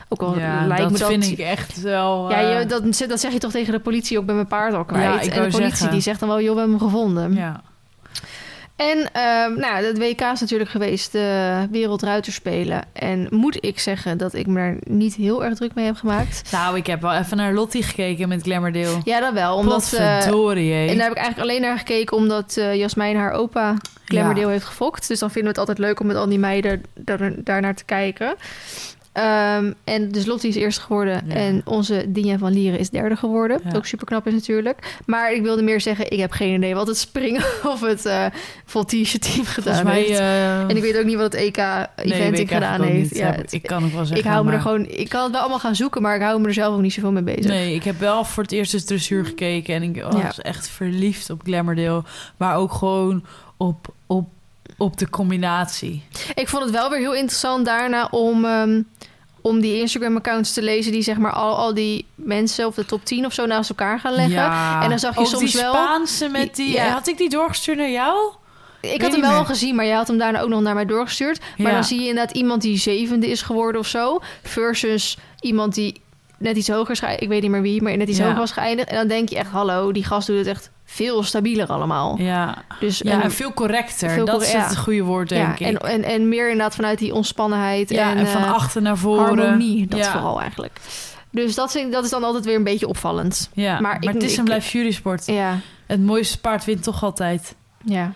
[0.07, 1.07] Ook al ja, lijkt dat me dat...
[1.07, 2.29] vind ik echt wel...
[2.29, 4.73] Ja, eh, je, dat, dat zeg je toch tegen de politie ook bij mijn paard
[4.73, 5.25] al kwijt.
[5.25, 5.91] Ja, en de politie zeggen.
[5.91, 7.33] die zegt dan wel, joh, we hebben hem gevonden.
[7.33, 7.61] ja.
[8.79, 12.81] En ehm nou, het WK is natuurlijk geweest, de Wereldruiterspelen.
[12.93, 16.51] En moet ik zeggen dat ik me daar niet heel erg druk mee heb gemaakt.
[16.51, 18.97] Nou, ik heb wel even naar Lottie gekeken met Glamourdale.
[19.03, 19.55] Ja, dat wel.
[19.55, 20.87] Omdat, eh, Potverdorie, hé.
[20.87, 24.65] en daar heb ik eigenlijk alleen naar gekeken omdat eh Jasmijn haar opa Glamourdale heeft
[24.65, 25.07] gefokt.
[25.07, 27.85] Dus dan vinden we het altijd leuk om met al die meiden daar, daarnaar te
[27.85, 28.35] kijken.
[29.11, 31.33] Ehm, en dus Lottie is eerst geworden Ja.
[31.33, 33.59] en onze Dinja van Lieren is derde geworden.
[33.63, 33.75] Ja.
[33.75, 34.97] Ook super knap is natuurlijk.
[35.05, 37.43] Maar ik wilde meer zeggen, ik heb geen idee wat het springen
[37.73, 38.25] of het eh
[38.65, 40.01] voltige team gedaan mij...
[40.01, 40.19] heeft.
[40.19, 41.41] eh, En ik weet ook niet wat het
[42.03, 43.15] nee, ik gedaan heeft.
[43.17, 44.25] Ja, het- ik kan ook wel zeggen.
[44.25, 44.85] ik hou me er gewoon.
[44.87, 46.93] Ik kan het wel allemaal gaan zoeken, maar ik hou me er zelf ook niet
[46.93, 47.45] zoveel mee bezig.
[47.51, 51.29] Nee, ik heb wel voor het eerst eens dressuur gekeken en ik was echt verliefd
[51.29, 52.03] op Glamourdale.
[52.37, 53.25] Maar ook gewoon
[53.57, 53.93] op,
[54.79, 56.03] op, op de combinatie.
[56.35, 58.81] Ik vond het wel weer heel interessant daarna om, ehm,
[59.41, 63.05] om die Instagram-accounts te lezen die zeg maar al, al die mensen of de top
[63.05, 64.33] 10 of zo naast elkaar gaan leggen.
[64.33, 64.81] Ja.
[64.83, 66.71] En dan zag je ook soms die wel- Spaanse met die...
[66.71, 66.87] Ja.
[66.89, 68.31] Had ik die doorgestuurd naar jou?
[68.81, 70.75] Ik Weet had hem wel al gezien, maar jij had hem daarna ook nog naar
[70.75, 71.39] mij doorgestuurd.
[71.57, 71.73] Maar Ja.
[71.73, 74.19] dan zie je inderdaad iemand die zevende is geworden of zo.
[74.43, 76.01] Versus iemand die
[76.39, 77.23] net iets hoger is geëindigd.
[77.23, 78.23] Ik weet niet meer wie, maar net iets Ja.
[78.23, 78.89] hoger was geëindigd.
[78.89, 82.15] En dan denk je echt, hallo, die gast doet het echt veel stabieler allemaal.
[82.19, 84.09] Ja, Dus ja en- en veel correcter.
[84.09, 84.67] veel dat is ja.
[84.67, 85.75] het goede woord, denk ja, ik.
[85.75, 88.97] en, en, en meer inderdaad vanuit die ontspannenheid ja, en, en, van eh, achter naar
[88.97, 89.25] voren.
[89.39, 89.87] harmonie.
[89.87, 90.79] Dat vooral eigenlijk.
[91.31, 93.49] Dus dat, vind ik- dat is dan altijd weer een beetje opvallend.
[93.53, 95.25] Ja, Maar maar, ik- het is ik- en blijft jurysport.
[95.25, 97.55] Ja, Het mooiste paard wint toch altijd.
[97.85, 98.11] ja,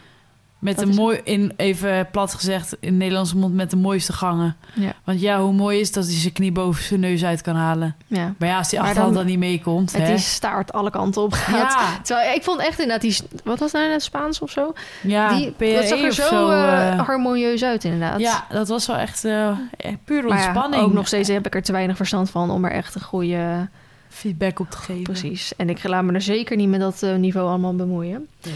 [0.64, 4.14] Met Dat een is- mooi, in, even plat gezegd, in Nederlandse mond met de mooiste
[4.14, 4.56] gangen.
[4.74, 7.56] ja, Want ja, hoe mooi is dat hij zijn knie boven zijn neus uit kan
[7.56, 7.96] halen.
[8.08, 8.34] ja.
[8.38, 10.08] Maar ja, als die achterhand dan- dan, niet meekomt, Het hè?
[10.08, 11.74] die staart alle kanten op gaat.
[11.74, 13.18] Ja, Terwijl ik vond echt inderdaad die...
[13.44, 14.74] Wat was nou in het Spaans of zo?
[15.02, 18.20] ja die, PRE dat zag er zo, eh, eh, harmonieus uit inderdaad.
[18.20, 19.58] ja, dat was wel echt eh,
[20.06, 20.84] puur ja, ontspanning.
[20.84, 23.68] ook nog steeds heb ik er te weinig verstand van om er echt een goede...
[24.10, 25.04] feedback op te geven.
[25.04, 25.54] Precies.
[25.58, 28.28] En ik laat me er zeker niet met dat niveau allemaal bemoeien.
[28.44, 28.54] Nee.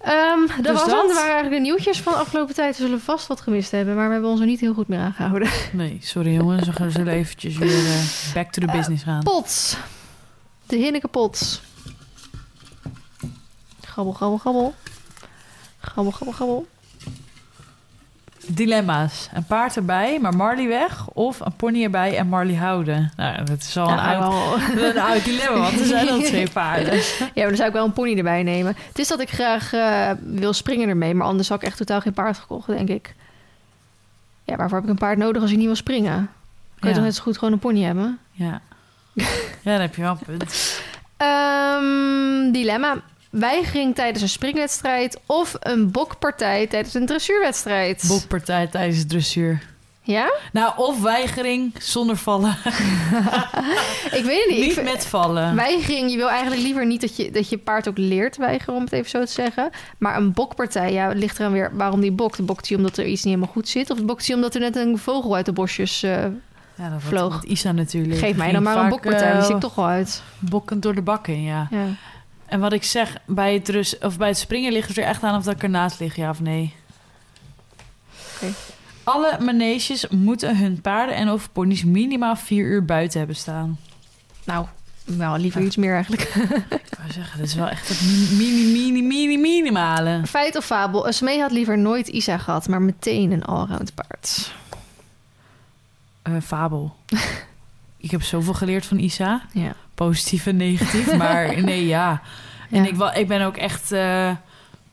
[0.00, 0.90] Ehm, dat Dus was dat?
[0.90, 1.06] hem.
[1.06, 2.76] Dat waren eigenlijk de nieuwtjes van de afgelopen tijd.
[2.78, 4.98] We zullen vast wat gemist hebben, maar we hebben ons er niet heel goed meer
[5.00, 5.48] aangehouden.
[5.72, 6.66] Nee, sorry jongens.
[6.66, 9.22] We gaan- zullen eventjes weer eh, back to the business gaan.
[9.22, 9.76] Pots.
[10.66, 11.60] De Hinneke Pots.
[13.86, 14.74] Gabbel, gabbel, gabbel.
[15.80, 16.66] Gabbel, gabbel, gabbel.
[18.46, 19.28] Dilemma's.
[19.34, 21.08] Een paard erbij, maar Marley weg.
[21.08, 23.12] Of een pony erbij en Marley houden.
[23.16, 24.20] Nou, dat is al een, oud,
[24.74, 24.90] wel.
[24.90, 26.94] een oud dilemma, want er zijn al twee paarden.
[26.94, 27.02] Ja,
[27.34, 28.76] maar dan zou ik wel een pony erbij nemen.
[28.88, 32.00] Het is dat ik graag eh, wil springen ermee, maar anders had ik echt totaal
[32.00, 33.14] geen paard gekocht, denk ik.
[34.44, 36.30] Ja, waarvoor heb ik een paard nodig als ik niet wil springen?
[36.78, 36.94] Kun je Ja.
[36.94, 38.18] toch net zo goed gewoon een pony hebben?
[38.32, 38.60] Ja.
[39.62, 40.80] ja, dan heb je wel een punt.
[41.16, 42.96] Ehm, dilemma.
[43.30, 48.04] Weigering tijdens een springwedstrijd of een bokpartij tijdens een dressuurwedstrijd.
[48.08, 49.62] Bokpartij tijdens dressuur.
[50.02, 50.32] Ja?
[50.52, 52.56] Nou, of weigering zonder vallen.
[54.18, 54.66] Ik weet het niet.
[54.76, 55.54] Niet met vallen.
[55.54, 58.82] Weigering, je wil eigenlijk liever niet dat je, dat je paard ook leert weigeren, om
[58.84, 59.70] het even zo te zeggen.
[59.98, 62.46] Maar een bokpartij, ja, het ligt eraan weer waarom die bokt.
[62.46, 63.90] Bokt hij omdat er iets niet helemaal goed zit?
[63.90, 66.02] Of bokt hij omdat er net een vogel uit de bosjes...
[66.02, 66.10] eh,
[66.74, 67.44] Ja, dat vloog.
[67.44, 68.18] Isa natuurlijk.
[68.18, 70.22] geef mij dan maar een bokpartij, die eh, zie ik toch wel uit.
[70.38, 71.68] Bokkend door de bakken, ja.
[71.70, 71.84] Ja.
[72.50, 75.22] En wat ik zeg, bij het, rus, of bij het springen ligt het er echt
[75.22, 76.74] aan of dat ik ernaast lig, ja of nee.
[79.04, 83.78] Alle maneges moeten hun paarden en of ponies minimaal vier uur buiten hebben staan.
[84.44, 84.66] Nou,
[85.04, 86.22] nou, liever iets meer eigenlijk.
[86.90, 90.22] Ik wou zeggen, dat is wel echt het mini, mini, mini, mini, minimale.
[90.26, 91.12] Feit of fabel?
[91.12, 94.52] Smee had liever nooit Isa gehad, maar meteen een allround paard.
[96.22, 96.96] Eh, fabel.
[98.00, 99.42] ik heb zoveel geleerd van Isa.
[99.52, 99.72] Ja.
[99.94, 102.20] Positief en negatief, maar nee, ja.
[102.70, 103.10] En Ja.
[103.10, 103.92] ik, ik ben ook echt...
[103.92, 104.30] eh,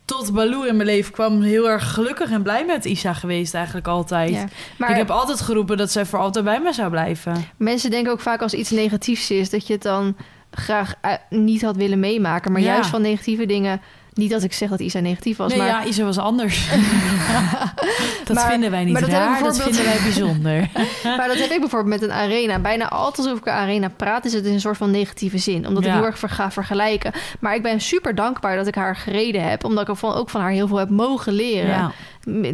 [0.05, 3.87] tot Baloo in mijn leven kwam heel erg gelukkig en blij met Isa geweest eigenlijk
[3.87, 4.29] altijd.
[4.29, 4.45] Ja.
[4.77, 7.45] Maar ik heb altijd geroepen dat zij voor altijd bij me zou blijven.
[7.57, 10.15] mensen denken ook vaak als iets negatiefs is, dat je het dan
[10.51, 12.51] graag eh, niet had willen meemaken.
[12.51, 12.73] Maar Ja.
[12.73, 13.81] juist van negatieve dingen.
[14.17, 16.69] Niet dat ik zeg dat Isa negatief was, nee, maar ja, Isa was anders.
[18.25, 19.01] dat Maar- vinden wij niet maar
[19.41, 20.69] dat vinden wij bijzonder.
[21.17, 22.59] Maar dat heb ik bijvoorbeeld met een arena.
[22.59, 25.67] Bijna altijd als ik een arena praat, is het in een soort van negatieve zin.
[25.67, 27.11] Omdat ik heel erg ga vergelijken.
[27.39, 29.63] Maar ik ben super dankbaar dat ik haar gereden heb.
[29.63, 31.69] Omdat ik ook van haar heel veel heb mogen leren.
[31.69, 31.91] Ja.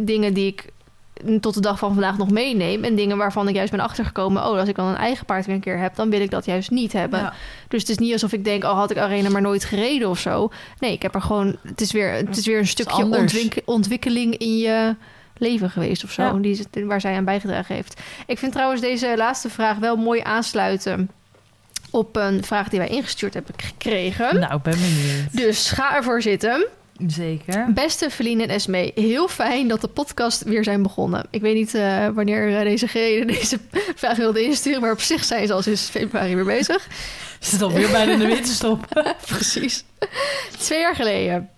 [0.01, 0.65] Dingen die ik
[1.39, 2.83] tot de dag van vandaag nog meeneem.
[2.83, 4.45] En dingen waarvan ik juist ben achtergekomen.
[4.47, 6.45] Oh, als ik dan een eigen paard weer een keer heb, dan wil ik dat
[6.45, 7.19] juist niet hebben.
[7.19, 7.33] Ja.
[7.67, 10.19] Dus het is niet alsof ik denk, oh, had ik arena maar nooit gereden of
[10.19, 10.51] zo.
[10.79, 11.55] Nee, ik heb er gewoon.
[11.61, 14.95] Het is weer, het is weer een stukje ontwik- ontwikkeling in je
[15.37, 16.21] leven geweest of zo.
[16.21, 16.33] Ja.
[16.33, 18.01] Die, waar zij aan bijgedragen heeft.
[18.27, 21.09] Ik vind trouwens deze laatste vraag wel mooi aansluiten
[21.89, 24.39] op een vraag die wij ingestuurd hebben gekregen.
[24.39, 25.37] Nou, ik ben benieuwd.
[25.37, 26.67] Dus ga ervoor zitten.
[27.07, 27.73] Zeker.
[27.73, 31.25] Beste Feline en Esme, heel fijn dat de podcast weer zijn begonnen.
[31.29, 33.59] Ik weet niet eh, wanneer eh, deze gereden deze
[33.95, 36.87] vraag wilde insturen, maar op zich zijn ze al sinds februari weer bezig.
[37.39, 38.87] Ze zit alweer bijna in de winterstop.
[39.27, 39.83] Precies.
[40.57, 41.49] Twee jaar geleden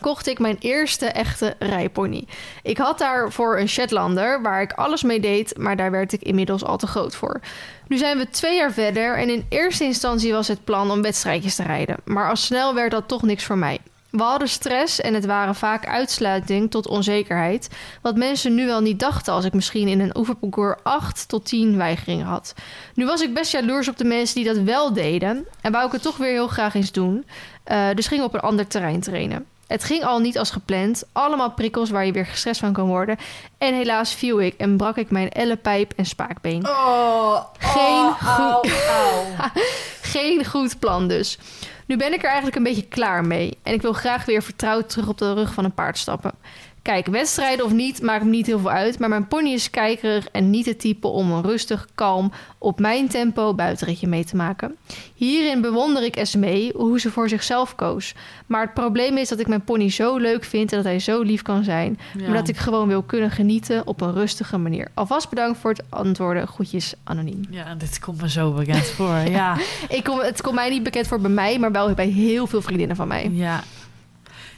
[0.00, 2.24] kocht ik mijn eerste echte rijpony.
[2.62, 6.64] Ik had daarvoor een Shetlander waar ik alles mee deed, maar daar werd ik inmiddels
[6.64, 7.40] al te groot voor.
[7.88, 11.54] Nu zijn we twee jaar verder en in eerste instantie was het plan om wedstrijdjes
[11.54, 11.96] te rijden.
[12.04, 13.78] Maar al snel werd dat toch niks voor mij.
[14.16, 17.68] We hadden stress en het waren vaak uitsluiting tot onzekerheid.
[18.02, 21.76] Wat mensen nu wel niet dachten als ik misschien in een oefenparcours 8 tot 10
[21.76, 22.54] weigeringen had.
[22.94, 25.46] Nu was ik best jaloers op de mensen die dat wel deden.
[25.60, 27.26] En wou ik het toch weer heel graag eens doen.
[27.72, 29.46] Uh, dus ging op een ander terrein trainen.
[29.66, 31.02] Het ging al niet als gepland.
[31.12, 33.16] Allemaal prikkels waar je weer gestrest van kan worden.
[33.58, 36.68] En helaas viel ik en brak ik mijn ellepijp en spaakbeen.
[36.68, 39.50] Oh, Geen oh, goed- au.
[40.16, 41.38] Geen goed plan dus.
[41.86, 43.58] Nu ben ik er eigenlijk een beetje klaar mee.
[43.62, 46.32] En ik wil graag weer vertrouwd terug op de rug van een paard stappen.
[46.86, 48.98] Kijk, wedstrijden of niet, maakt me niet heel veel uit.
[48.98, 53.08] Maar mijn pony is kijkerig en niet het type om een rustig, kalm, op mijn
[53.08, 54.76] tempo buitenritje mee te maken.
[55.14, 58.14] Hierin bewonder ik Esmee hoe ze voor zichzelf koos.
[58.46, 61.22] Maar het probleem is dat ik mijn pony zo leuk vind en dat hij zo
[61.22, 61.98] lief kan zijn.
[62.16, 62.24] Ja.
[62.26, 64.88] Maar dat ik gewoon wil kunnen genieten op een rustige manier.
[64.94, 66.48] Alvast bedankt voor het antwoorden.
[66.48, 67.40] Groetjes, anoniem.
[67.50, 69.16] Ja, dit komt me zo bekend voor.
[69.16, 69.56] Ja,
[69.88, 72.62] Ik kom, het komt mij niet bekend voor bij mij, maar wel bij heel veel
[72.62, 73.30] vriendinnen van mij.
[73.32, 73.62] ja.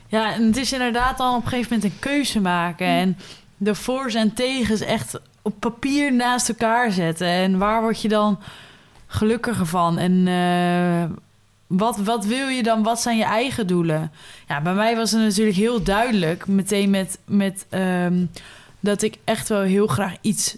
[0.09, 2.87] Ja, en het is inderdaad dan op een gegeven moment een keuze maken.
[2.87, 3.19] En
[3.57, 7.27] de voor's en tegens echt op papier naast elkaar zetten.
[7.27, 8.39] En waar word je dan
[9.07, 9.99] gelukkiger van?
[9.99, 11.17] En eh,
[11.67, 12.83] wat, wat wil je dan?
[12.83, 14.13] Wat zijn je eigen doelen?
[14.49, 16.47] Ja, bij mij was het natuurlijk heel duidelijk.
[16.47, 18.25] Meteen met, met ehm,
[18.81, 20.57] dat ik echt wel heel graag iets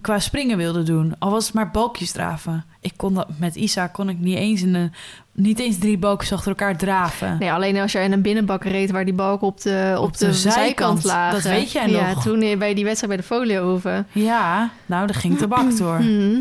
[0.00, 1.14] qua springen wilde doen.
[1.18, 2.64] Al was het maar balkjes draven.
[2.80, 4.92] Ik kon dat met Isa kon ik niet eens in een,
[5.36, 7.36] niet eens drie balkjes achter elkaar draven.
[7.38, 10.32] Nee, alleen als jij in een binnenbak reed waar die balken op de, op, de,
[10.34, 11.42] zijkant, lagen.
[11.42, 12.22] dat weet jij Ja, nog.
[12.22, 14.06] toen eh, bij die wedstrijd bij de foliohoeven.
[14.12, 15.98] Ja, nou, daar ging de bak door.
[16.00, 16.38] Mhm.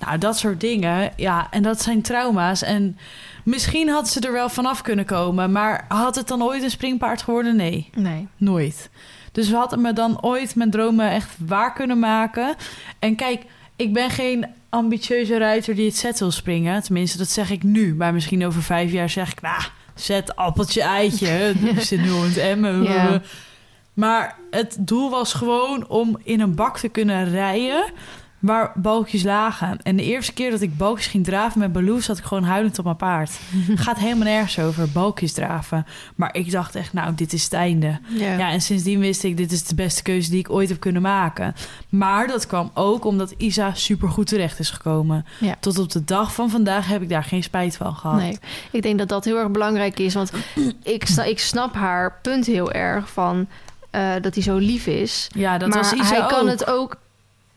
[0.00, 1.12] Nou, dat soort dingen.
[1.16, 2.62] Ja, en dat zijn trauma's.
[2.62, 2.98] En
[3.44, 5.52] misschien had ze er wel vanaf kunnen komen.
[5.52, 7.56] Maar had het dan ooit een springpaard geworden?
[7.56, 8.28] Nee, Nee.
[8.36, 8.90] nooit.
[9.32, 12.54] Dus we hadden me dan ooit mijn dromen echt waar kunnen maken.
[12.98, 13.42] En kijk,
[13.76, 16.82] ik ben geen ambitieuze ruiter die het zet wil springen.
[16.82, 17.94] Tenminste, dat zeg ik nu.
[17.94, 19.40] Maar misschien over vijf jaar zeg ik...
[19.40, 19.62] Nou,
[19.94, 21.54] zet appeltje, eitje.
[21.74, 22.82] Ik zit nu in het emmen.
[22.82, 23.22] Ja.
[23.94, 27.84] Maar het doel was gewoon om in een bak te kunnen rijden
[28.44, 29.82] waar balkjes lagen.
[29.82, 32.00] En de eerste keer dat ik balkjes ging draven met Baloo...
[32.00, 33.30] zat ik gewoon huilend op mijn paard.
[33.74, 35.86] Gaat helemaal nergens over, balkjes draven.
[36.14, 37.98] Maar ik dacht echt, nou, dit is het einde.
[38.08, 38.36] Ja.
[38.36, 41.02] Ja, en sindsdien wist ik, dit is de beste keuze die ik ooit heb kunnen
[41.02, 41.54] maken.
[41.88, 45.26] Maar dat kwam ook omdat Isa supergoed terecht is gekomen.
[45.40, 45.56] Ja.
[45.60, 48.16] Tot op de dag van vandaag heb ik daar geen spijt van gehad.
[48.16, 48.38] Nee,
[48.70, 50.14] ik denk dat dat heel erg belangrijk is.
[50.14, 50.32] Want
[50.82, 53.46] ik, ik snap haar punt heel erg van
[53.90, 55.28] eh, dat hij zo lief is.
[55.34, 56.96] Ja, dat maar was Isa hij kan het ook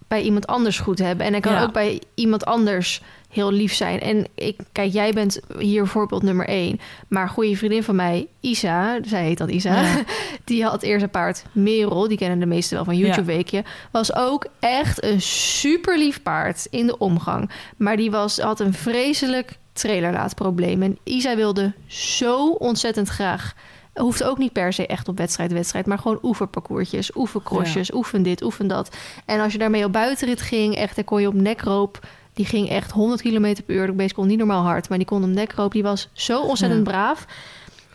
[0.07, 1.25] bij iemand anders goed hebben.
[1.25, 1.63] En hij kan Ja.
[1.63, 3.99] ook bij iemand anders heel lief zijn.
[3.99, 6.79] En ik, kijk, jij bent hier voorbeeld nummer één.
[7.07, 10.03] Maar een goede vriendin van mij, Isa, zij heet dan Isa, Ja.
[10.45, 11.43] die had eerst een paard.
[11.51, 16.21] Merel, die kennen de meesten wel van YouTube Weekje, was ook echt een super lief
[16.23, 17.49] paard in de omgang.
[17.77, 20.81] Maar die was, had een vreselijk trailerlaadprobleem.
[20.83, 23.53] En Isa wilde zo ontzettend graag.
[23.97, 28.43] Hoeft ook niet per se echt op wedstrijd, wedstrijd, maar gewoon oefenparcoursjes, oefencrossjes, oefen dit,
[28.43, 28.95] oefen dat.
[29.25, 31.99] En als je daarmee op buitenrit ging, echt, dan kon je op nekroop.
[32.33, 33.85] Die ging echt 100 km per uur.
[33.85, 35.71] De beest kon niet normaal hard, maar die kon op nekroop.
[35.71, 36.91] Die was zo ontzettend Ja.
[36.91, 37.25] braaf.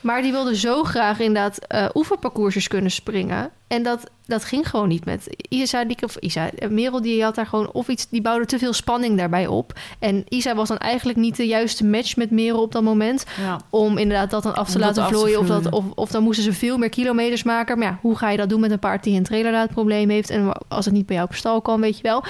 [0.00, 3.50] Maar die wilde zo graag inderdaad eh oefenparcoursjes kunnen springen.
[3.72, 5.84] En dat, dat ging gewoon niet met Isa.
[5.84, 8.72] Die, of Isa, eh, Merel die had daar gewoon of iets, die bouwde te veel
[8.72, 9.72] spanning daarbij op.
[9.98, 13.24] En Isa was dan eigenlijk niet de juiste match met Merel op dat moment.
[13.40, 13.60] Ja.
[13.70, 15.38] Om inderdaad dat dan af te Om laten vlooien.
[15.38, 17.78] Of, dat, of, of dan moesten ze veel meer kilometers maken.
[17.78, 20.30] Maar ja, hoe ga je dat doen met een paard die een trailerlaadprobleem heeft?
[20.30, 22.24] En als het niet bij jou op stal kan, weet je wel.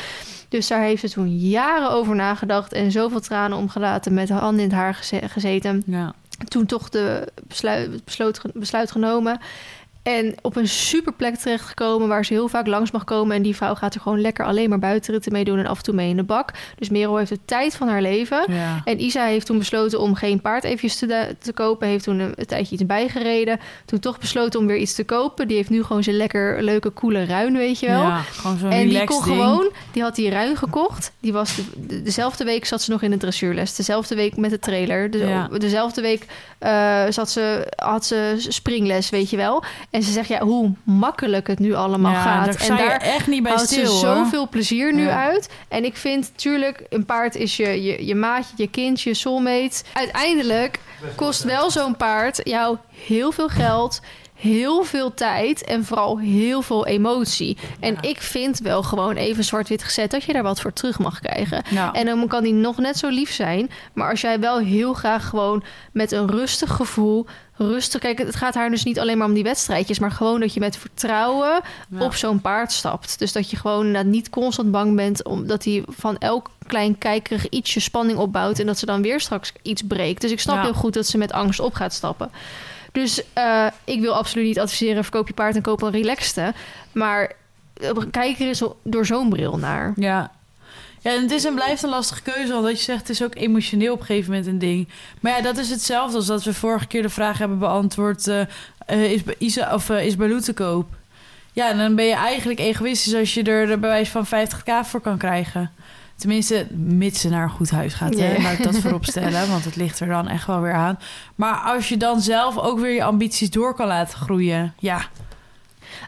[0.48, 2.72] Dus daar heeft ze toen jaren over nagedacht.
[2.72, 6.14] En zoveel tranen omgelaten met de handen in het haar geze- gezeten Ja.
[6.48, 9.40] toen toch de besluit, besloot, besluit genomen.
[10.02, 13.36] En op een super plek terechtgekomen waar ze heel vaak langs mag komen.
[13.36, 15.82] En die vrouw gaat er gewoon lekker alleen maar buitenritten mee doen en af en
[15.84, 16.50] toe mee in de bak.
[16.78, 18.44] Dus Merel heeft de tijd van haar leven.
[18.52, 18.80] Ja.
[18.84, 21.88] En Isa heeft toen besloten om geen paard eventjes te, te kopen.
[21.88, 23.60] Heeft toen een, een tijdje iets bijgereden.
[23.84, 25.48] Toen toch besloten om weer iets te kopen.
[25.48, 28.02] Die heeft nu gewoon zijn lekker leuke, coole ruin, weet je wel.
[28.02, 29.36] Ja, gewoon zo'n En die kon ding.
[29.36, 31.12] gewoon, die had die ruin gekocht.
[31.20, 33.76] Die was de, de- dezelfde week zat ze nog in de dressuurles.
[33.76, 35.10] Dezelfde week met de trailer.
[35.10, 35.48] De, Ja.
[35.58, 36.26] Dezelfde week
[36.58, 39.62] eh, zat ze, had ze springles, weet je wel.
[39.92, 42.58] En ze zegt ja, hoe makkelijk het nu allemaal Ja, gaat.
[42.58, 44.16] daar en daar echt niet bij houdt stil, ze hoor.
[44.16, 45.24] zoveel plezier nu Ja.
[45.28, 45.48] uit.
[45.68, 49.82] En ik vind, tuurlijk, een paard is je, je, je maatje, je kindje, je soulmate.
[49.92, 50.80] Uiteindelijk
[51.16, 52.76] kost wel zo'n paard jou
[53.06, 54.00] heel veel geld,
[54.34, 57.56] heel veel tijd en vooral heel veel emotie.
[57.80, 61.20] En ik vind wel gewoon even zwart-wit gezet dat je daar wat voor terug mag
[61.20, 61.62] krijgen.
[61.70, 61.92] Ja.
[61.92, 63.70] En dan kan die nog net zo lief zijn.
[63.94, 65.62] Maar als jij wel heel graag gewoon
[65.92, 67.26] met een rustig gevoel.
[67.68, 68.00] Rustig.
[68.00, 69.98] Kijk, het gaat haar dus niet alleen maar om die wedstrijdjes.
[69.98, 72.00] Maar gewoon dat je met vertrouwen Ja.
[72.04, 73.18] op zo'n paard stapt.
[73.18, 75.24] Dus dat je gewoon niet constant bang bent.
[75.24, 78.58] omdat hij van elk klein kijkerig ietsje spanning opbouwt.
[78.58, 80.20] En dat ze dan weer straks iets breekt.
[80.20, 80.62] Dus ik snap Ja.
[80.62, 82.30] heel goed dat ze met angst op gaat stappen.
[82.92, 86.52] Dus eh, ik wil absoluut niet adviseren: verkoop je paard en koop een relaxte.
[86.92, 87.32] Maar
[87.74, 89.92] eh, kijk er eens door zo'n bril naar.
[89.96, 90.30] Ja.
[91.02, 93.34] Ja, en het is en blijft een lastige keuze, wat je zegt, het is ook
[93.34, 94.88] emotioneel op een gegeven moment een ding.
[95.20, 98.40] Maar ja, dat is hetzelfde als dat we vorige keer de vraag hebben beantwoord: eh,
[98.86, 100.88] eh, is, Isa, of, eh, is Baloo te koop?
[101.52, 105.00] Ja, en dan ben je eigenlijk egoïstisch als je er de bewijs van 50k voor
[105.00, 105.70] kan krijgen.
[106.16, 108.18] Tenminste, mits ze naar een goed huis gaat.
[108.18, 108.32] Hè?
[108.32, 108.42] Ja.
[108.42, 110.98] Laat ik dat voorop stellen, want het ligt er dan echt wel weer aan.
[111.34, 114.74] Maar als je dan zelf ook weer je ambities door kan laten groeien.
[114.78, 115.00] Ja,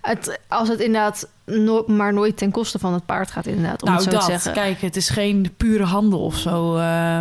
[0.00, 3.88] Het, als het inderdaad no- maar nooit ten koste van het paard gaat, inderdaad, om
[3.88, 4.24] nou, het zo dat.
[4.26, 4.52] te zeggen.
[4.52, 6.76] Kijk, het is geen pure handel of zo.
[6.76, 7.20] eh,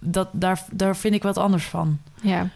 [0.00, 1.98] dat, daar, daar vind ik wat anders van.
[2.20, 2.48] Ja.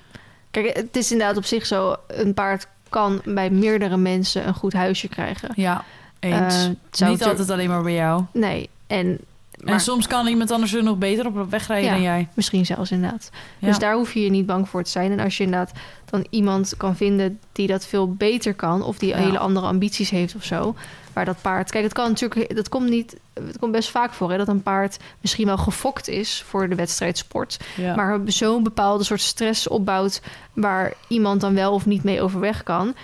[0.50, 4.72] Kijk, het is inderdaad op zich zo, een paard kan bij meerdere mensen een goed
[4.72, 5.48] huisje krijgen.
[5.54, 5.84] Ja,
[6.18, 6.70] eens.
[6.98, 8.24] Eh, Niet altijd alleen maar bij jou.
[8.32, 9.18] Nee, en,
[9.64, 11.92] maar En soms kan iemand anders er nog beter op wegrijden Ja.
[11.92, 12.28] dan jij.
[12.34, 13.30] misschien zelfs inderdaad.
[13.58, 13.66] Ja.
[13.68, 15.12] Dus daar hoef je je niet bang voor te zijn.
[15.12, 15.72] En als je inderdaad
[16.04, 18.82] dan iemand kan vinden die dat veel beter kan...
[18.82, 19.16] of die Ja.
[19.16, 20.74] hele andere ambities heeft of zo...
[21.12, 21.70] waar dat paard...
[21.70, 22.54] Kijk, het kan natuurlijk...
[22.56, 23.16] Dat komt niet...
[23.34, 26.44] Het komt best vaak voor hè, dat een paard misschien wel gefokt is...
[26.46, 27.58] voor de wedstrijdsport.
[27.76, 27.94] Ja.
[27.94, 32.94] maar zo'n bepaalde soort stress opbouwt waar iemand dan wel of niet mee overweg kan.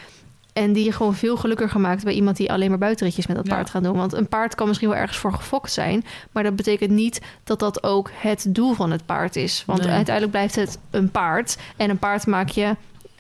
[0.57, 3.47] En die je gewoon veel gelukkiger maakt bij iemand die alleen maar buitenritjes met dat
[3.47, 3.55] Ja.
[3.55, 3.97] paard gaat doen.
[3.97, 7.59] Want een paard kan misschien wel ergens voor gefokt zijn, maar dat betekent niet dat
[7.59, 9.63] dat ook het doel van het paard is.
[9.67, 9.89] Want Nee.
[9.91, 11.57] uiteindelijk blijft het een paard.
[11.77, 12.63] En een paard maak je.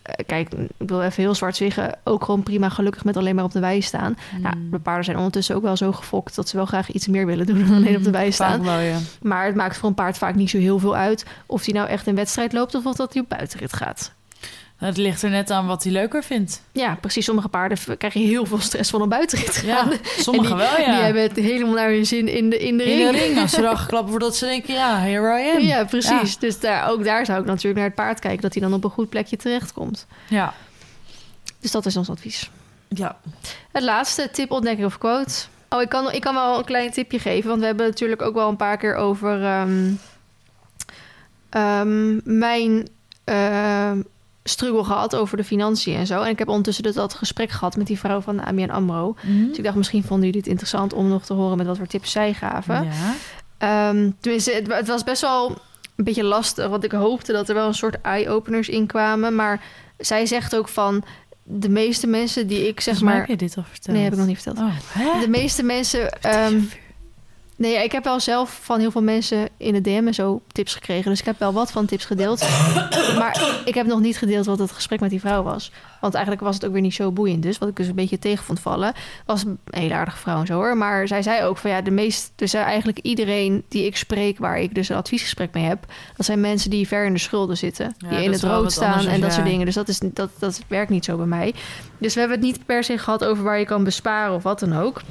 [0.03, 1.99] eh, Kijk, ik wil even heel zwart zeggen.
[2.05, 4.17] Ook gewoon prima gelukkig met alleen maar op de wei staan.
[4.41, 4.71] Nou, Mm.
[4.71, 7.47] de paarden zijn ondertussen ook wel zo gefokt dat ze wel graag iets meer willen
[7.47, 8.51] doen dan alleen op de wei staan.
[8.53, 8.99] Vaak wel, ja.
[9.23, 11.89] Maar het maakt voor een paard vaak niet zo heel veel uit of hij nou
[11.89, 14.13] echt een wedstrijd loopt of dat hij op buitenrit gaat.
[14.77, 16.63] Het ligt er net aan wat hij leuker vindt.
[16.73, 17.25] Ja, precies.
[17.25, 20.77] Sommige paarden krijgen heel veel stress van een buitenrit Ja, die, wel, ja.
[20.77, 23.11] Die hebben het helemaal naar hun zin in de, in de In ring.
[23.11, 25.61] de ring, als ze dan geklapt wordt, dat ze denken, ja, here I am.
[25.63, 26.39] Ja, precies.
[26.39, 28.41] Dus daar, ook daar zou ik natuurlijk naar het paard kijken...
[28.43, 30.07] dat hij dan op een goed plekje terechtkomt.
[30.29, 30.55] Ja.
[31.61, 32.51] Dus dat is ons advies.
[32.89, 33.17] ja.
[33.73, 35.35] Het laatste, tip, ontdekking of quote.
[35.69, 37.49] Oh, ik kan, ik kan wel een klein tipje geven.
[37.49, 39.45] Want we hebben natuurlijk ook wel een paar keer over...
[39.45, 39.93] ehm,
[41.51, 42.89] ehm, mijn
[43.25, 44.01] ehm,
[44.49, 46.23] struggle gehad over de financiën en zo.
[46.23, 49.17] En ik heb ondertussen dus dat gesprek gehad met die vrouw van ABN AMRO.
[49.23, 49.49] Mhm.
[49.49, 51.87] Dus ik dacht, misschien vonden jullie het interessant om nog te horen met wat voor
[51.87, 52.85] tips zij gaven.
[52.85, 53.15] Ja.
[53.59, 55.51] Ehm, tenminste, het, het was best wel
[55.97, 59.35] een beetje lastig, want ik hoopte dat er wel een soort eye-openers in kwamen.
[59.35, 59.63] Maar
[59.99, 61.05] zij zegt ook van
[61.43, 63.17] de meeste mensen die ik zeg maar.
[63.17, 63.97] heb je dit al verteld.
[63.97, 64.69] Nee, heb ik nog niet verteld.
[64.69, 65.21] Oh?
[65.21, 66.11] De meeste mensen.
[67.57, 70.75] Nee, ik heb wel zelf van heel veel mensen in de DM en zo tips
[70.75, 71.11] gekregen.
[71.11, 72.41] Dus ik heb wel wat van tips gedeeld.
[73.19, 75.73] maar ik heb nog niet gedeeld wat het gesprek met die vrouw was.
[76.01, 77.43] Want eigenlijk was het ook weer niet zo boeiend.
[77.43, 78.93] Dus wat ik dus een beetje tegen vond vallen.
[79.27, 80.77] Was een hele aardige vrouw en zo hoor.
[80.77, 82.33] Maar zij zei ook van ja, de meest.
[82.35, 85.87] Dus eigenlijk iedereen die ik spreek, waar ik dus een adviesgesprek mee heb.
[86.17, 87.95] Dat zijn mensen die ver in de schulden zitten.
[87.99, 89.67] Ja, die in het rood staan anders en dat soort dingen.
[89.67, 91.55] Dus dat, is, dat, dat werkt niet zo bij mij.
[91.99, 94.61] Dus we hebben het niet per se gehad over waar je kan besparen of wat
[94.61, 95.03] dan ook.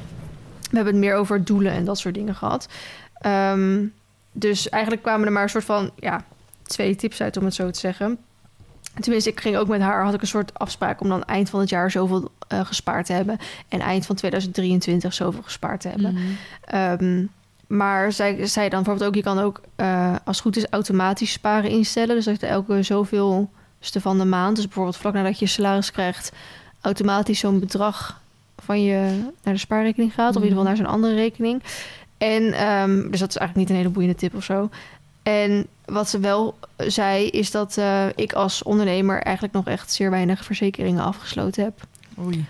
[0.69, 2.67] We hebben het meer over doelen en dat soort dingen gehad.
[3.13, 3.85] Ehm,
[4.31, 6.23] dus eigenlijk kwamen er maar een soort van ja,
[6.63, 8.17] twee tips uit, om het zo te zeggen.
[8.99, 11.59] Tenminste, ik ging ook met haar, had ik een soort afspraak om dan eind van
[11.59, 13.37] het jaar zoveel eh, gespaard te hebben.
[13.67, 16.13] En eind van 2023 zoveel gespaard te hebben.
[16.13, 16.23] Mhm.
[16.65, 17.25] Ehm,
[17.67, 21.31] maar zij zei dan bijvoorbeeld ook, je kan ook eh, als het goed is automatisch
[21.31, 22.15] sparen instellen.
[22.15, 26.31] Dus dat je elke zoveelste van de maand, dus bijvoorbeeld vlak nadat je salaris krijgt,
[26.81, 28.21] automatisch zo'n bedrag
[28.57, 30.29] van je naar de spaarrekening gaat.
[30.29, 31.63] Of in ieder geval naar zo'n andere rekening.
[32.17, 34.69] En ehm, dus dat is eigenlijk niet een hele boeiende tip of zo.
[35.23, 40.09] En wat ze wel zei, is dat eh, ik als ondernemer eigenlijk nog echt zeer
[40.09, 41.73] weinig verzekeringen afgesloten heb.
[42.19, 42.45] Oei.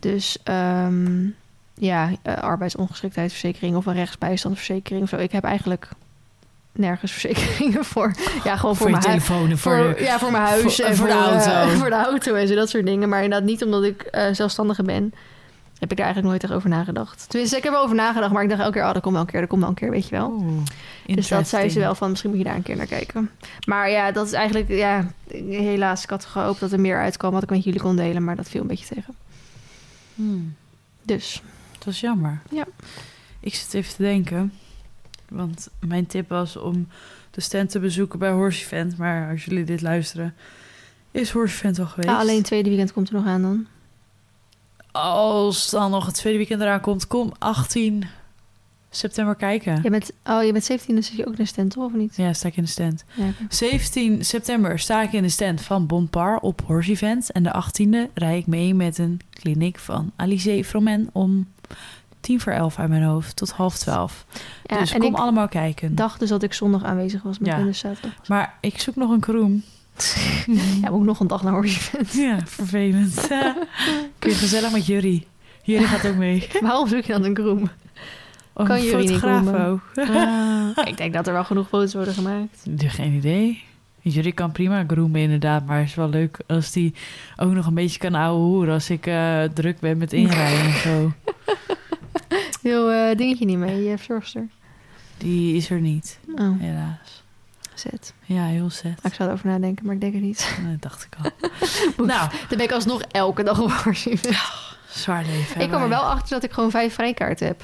[0.00, 1.26] Dus ehm,
[1.74, 5.16] ja, eh, arbeidsongeschiktheidsverzekering of een rechtsbijstandverzekering of zo.
[5.16, 5.88] Ik heb eigenlijk
[6.72, 8.14] nergens verzekeringen voor.
[8.44, 11.12] Ja, gewoon voor, mijn telefoon en voor, ja, voor mijn huis voor- en voor de
[11.12, 11.68] eh, auto.
[11.78, 13.08] voor de auto en zo, dat soort dingen.
[13.08, 15.12] Maar inderdaad niet omdat ik eh, zelfstandige ben.
[15.78, 17.28] Heb ik daar eigenlijk nooit echt over nagedacht.
[17.28, 19.22] Tenminste, ik heb er over nagedacht, maar ik dacht elke keer, oh, dat komt wel
[19.24, 20.44] een keer, dat komt wel een keer, weet je wel.
[21.06, 23.30] Dus dat zei ze wel van, misschien moet je daar een keer naar kijken.
[23.66, 25.10] Maar ja, dat is eigenlijk, ja,
[25.48, 26.02] helaas.
[26.02, 28.48] Ik had gehoopt dat er meer uitkwam, wat ik met jullie kon delen, maar dat
[28.48, 29.14] viel een beetje tegen.
[30.14, 30.54] Hmm,
[31.02, 31.42] Dus,
[31.78, 32.40] dat is jammer.
[32.50, 32.64] Ja.
[33.40, 34.52] Ik zit even te denken.
[35.28, 36.88] Want mijn tip was om
[37.30, 38.96] de stand te bezoeken bij Horse Event.
[38.98, 40.34] Maar als jullie dit luisteren,
[41.10, 42.08] is Horse Event al geweest.
[42.08, 43.66] ah, alleen het tweede weekend komt er nog aan dan.
[44.96, 48.04] Als dan nog het tweede weekend eraan komt, kom 18
[48.90, 49.80] september kijken.
[49.82, 51.84] Je bent, oh, je bent 17, dus zit je ook in de stand, toch?
[51.84, 52.16] Of niet?
[52.16, 53.04] Ja, sta ik in de stand.
[53.14, 53.54] Ja, oké.
[53.54, 57.32] 17 september sta ik in de stand van Bonpar op Horse Event.
[57.32, 61.46] En de 18e rij ik mee met een kliniek van Alice Fromen om
[62.20, 64.26] tien voor elf uit mijn hoofd tot half twaalf.
[64.64, 65.94] Ja, dus en kom ik allemaal kijken.
[65.94, 67.62] dacht dus dat ik zondag aanwezig was met Ja.
[67.62, 68.28] dus zaterdag.
[68.28, 69.62] Maar ik zoek nog een kroem.
[70.82, 72.12] Ja, moet ik nog een dag naar Horse Event.
[72.12, 73.14] Ja, vervelend.
[74.18, 75.26] Kun je gezellig met Jury.
[75.62, 76.48] Jury gaat ook mee.
[76.60, 77.70] Waarom zoek je dan een groom?
[78.52, 79.80] Oh, Kan Jury niet ook.
[79.94, 82.64] Ah, ik denk dat er wel genoeg foto's worden gemaakt.
[82.76, 83.62] Geen idee.
[84.00, 86.94] Jury kan prima groemen inderdaad, maar het is wel leuk als die
[87.36, 90.72] ook nog een beetje kan ouwe hoeren als ik eh, druk ben met inrijden en
[90.80, 91.12] zo.
[92.62, 94.48] Heel eh, dingetje niet mee, je verzorgster.
[95.18, 97.24] Die is er niet, Oh, helaas.
[98.22, 98.98] Ja, heel zet.
[99.02, 100.56] Ik zou erover nadenken, maar ik denk het niet.
[100.70, 101.30] Dat dacht ik al.
[102.06, 103.70] Nou, Dan ben ik alsnog elke dag op
[104.88, 105.60] zwaar leven.
[105.60, 107.62] Ik kwam er wel achter dat ik gewoon vijf vrijkaarten heb.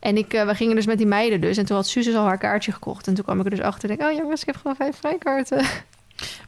[0.00, 1.56] En ik, eh, we gingen dus met die meiden dus.
[1.56, 3.06] En toen had Suze al haar kaartje gekocht.
[3.06, 3.88] En toen kwam ik er dus achter.
[3.90, 5.64] En ik, oh jongens, ik heb gewoon vijf vrijkaarten.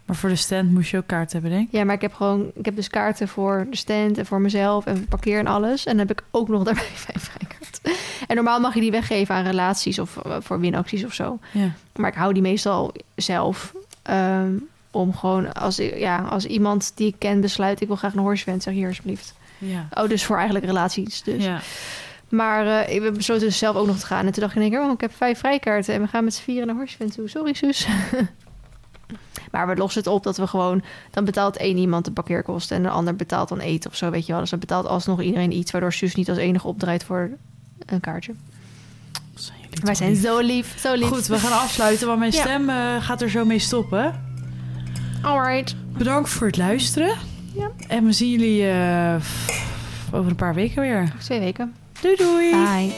[0.04, 1.72] Maar voor de stand moest je ook kaart hebben, denk ik.
[1.72, 2.50] Ja, maar ik heb gewoon...
[2.54, 4.86] Ik heb dus kaarten voor de stand en voor mezelf.
[4.86, 5.84] En parkeer en alles.
[5.86, 7.92] En dan heb ik ook nog daarbij vijf vrijkaarten.
[8.28, 11.38] En normaal mag je die weggeven aan relaties of eh, voor winacties of zo.
[11.50, 11.70] Ja.
[11.96, 13.74] Maar ik hou die meestal zelf.
[14.02, 14.52] ehm,
[14.90, 17.80] om gewoon, als, ja, als iemand die ik ken besluit...
[17.80, 19.34] ik wil graag een horsevent, zeg hier alsjeblieft.
[19.58, 19.88] Ja.
[19.90, 21.44] Oh, dus voor eigenlijk relaties dus.
[21.44, 21.60] ja.
[22.28, 24.26] Maar ik heb besloten dus zelf ook nog te gaan.
[24.26, 25.94] En toen dacht ik in één keer, oh, ik heb vijf vrijkaarten...
[25.94, 27.28] en we gaan met z'n vieren naar Horsevent toe.
[27.28, 27.86] Sorry, Suus.
[29.50, 30.82] maar we lossen het op dat we gewoon...
[31.10, 32.76] dan betaalt één iemand de parkeerkosten...
[32.76, 34.40] en de ander betaalt dan eten of zo, weet je wel.
[34.40, 35.70] Dus dan betaalt alsnog iedereen iets...
[35.70, 37.30] waardoor Suus niet als enige opdraait voor
[37.86, 38.32] een kaartje.
[39.34, 40.20] Zijn jullie Wij zijn lief.
[40.22, 41.08] zo lief, zo lief.
[41.08, 42.40] Goed, we gaan afsluiten, want mijn Ja.
[42.40, 44.24] stem eh, gaat er zo mee stoppen.
[45.22, 45.76] Alright.
[45.98, 47.14] Bedankt voor het luisteren.
[47.54, 47.70] Ja.
[47.88, 49.14] En we zien jullie eh,
[50.12, 51.12] over een paar weken weer.
[51.18, 51.74] Twee weken.
[52.00, 52.50] Doei doei!
[52.50, 52.92] Bye.